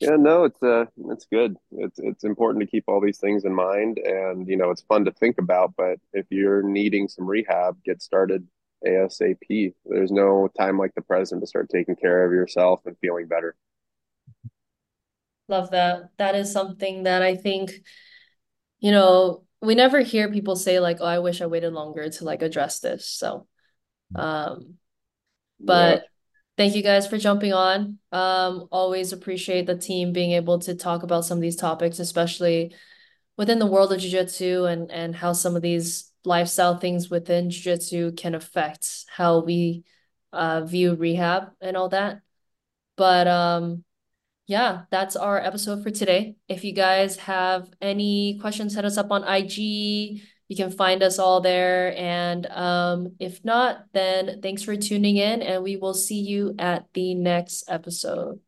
Yeah, 0.00 0.16
no, 0.16 0.44
it's 0.44 0.60
uh 0.62 0.86
it's 1.10 1.26
good. 1.26 1.56
It's 1.70 2.00
it's 2.00 2.24
important 2.24 2.62
to 2.62 2.66
keep 2.66 2.84
all 2.88 3.00
these 3.00 3.18
things 3.18 3.44
in 3.44 3.54
mind 3.54 3.98
and 3.98 4.48
you 4.48 4.56
know, 4.56 4.70
it's 4.70 4.82
fun 4.82 5.04
to 5.04 5.12
think 5.12 5.38
about, 5.38 5.74
but 5.76 6.00
if 6.12 6.26
you're 6.30 6.62
needing 6.62 7.06
some 7.06 7.26
rehab, 7.26 7.76
get 7.84 8.02
started 8.02 8.46
ASAP. 8.84 9.74
There's 9.84 10.10
no 10.10 10.48
time 10.58 10.76
like 10.76 10.94
the 10.96 11.02
present 11.02 11.40
to 11.40 11.46
start 11.46 11.68
taking 11.70 11.94
care 11.94 12.24
of 12.24 12.32
yourself 12.32 12.80
and 12.84 12.96
feeling 12.98 13.28
better. 13.28 13.54
Love 15.52 15.70
that. 15.72 16.08
That 16.16 16.34
is 16.34 16.50
something 16.50 17.02
that 17.02 17.20
I 17.20 17.36
think, 17.36 17.72
you 18.80 18.90
know, 18.90 19.44
we 19.60 19.74
never 19.74 20.00
hear 20.00 20.32
people 20.32 20.56
say 20.56 20.80
like, 20.80 20.96
"Oh, 21.00 21.04
I 21.04 21.18
wish 21.18 21.42
I 21.42 21.46
waited 21.46 21.74
longer 21.74 22.08
to 22.08 22.24
like 22.24 22.40
address 22.40 22.80
this." 22.80 23.06
So, 23.06 23.46
um, 24.14 24.78
Yeah. 25.58 25.66
but 25.66 26.06
thank 26.56 26.74
you 26.74 26.82
guys 26.82 27.06
for 27.06 27.18
jumping 27.18 27.52
on. 27.52 27.98
Um, 28.12 28.66
always 28.72 29.12
appreciate 29.12 29.66
the 29.66 29.76
team 29.76 30.14
being 30.14 30.32
able 30.32 30.58
to 30.60 30.74
talk 30.74 31.02
about 31.02 31.26
some 31.26 31.36
of 31.36 31.42
these 31.42 31.56
topics, 31.56 31.98
especially 31.98 32.74
within 33.36 33.58
the 33.58 33.66
world 33.66 33.92
of 33.92 34.00
jiu-jitsu 34.00 34.64
and 34.64 34.90
and 34.90 35.14
how 35.14 35.34
some 35.34 35.54
of 35.54 35.60
these 35.60 36.10
lifestyle 36.24 36.78
things 36.78 37.10
within 37.10 37.50
jiu-jitsu 37.50 38.12
can 38.12 38.34
affect 38.34 39.04
how 39.08 39.40
we 39.40 39.84
uh 40.32 40.62
view 40.64 40.94
rehab 40.94 41.52
and 41.60 41.76
all 41.76 41.90
that. 41.90 42.22
But 42.96 43.28
um 43.28 43.84
yeah, 44.46 44.82
that's 44.90 45.16
our 45.16 45.38
episode 45.38 45.82
for 45.82 45.90
today. 45.90 46.36
If 46.48 46.64
you 46.64 46.72
guys 46.72 47.16
have 47.18 47.68
any 47.80 48.38
questions, 48.40 48.74
hit 48.74 48.84
us 48.84 48.96
up 48.98 49.10
on 49.10 49.24
IG. 49.24 50.22
You 50.48 50.56
can 50.56 50.70
find 50.70 51.02
us 51.02 51.18
all 51.18 51.40
there. 51.40 51.96
And 51.96 52.46
um, 52.46 53.16
if 53.18 53.44
not, 53.44 53.84
then 53.92 54.40
thanks 54.42 54.62
for 54.62 54.76
tuning 54.76 55.16
in, 55.16 55.42
and 55.42 55.62
we 55.62 55.76
will 55.76 55.94
see 55.94 56.20
you 56.20 56.54
at 56.58 56.86
the 56.92 57.14
next 57.14 57.64
episode. 57.68 58.40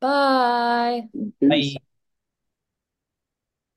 Bye. 0.00 1.02
Bye. 1.40 1.76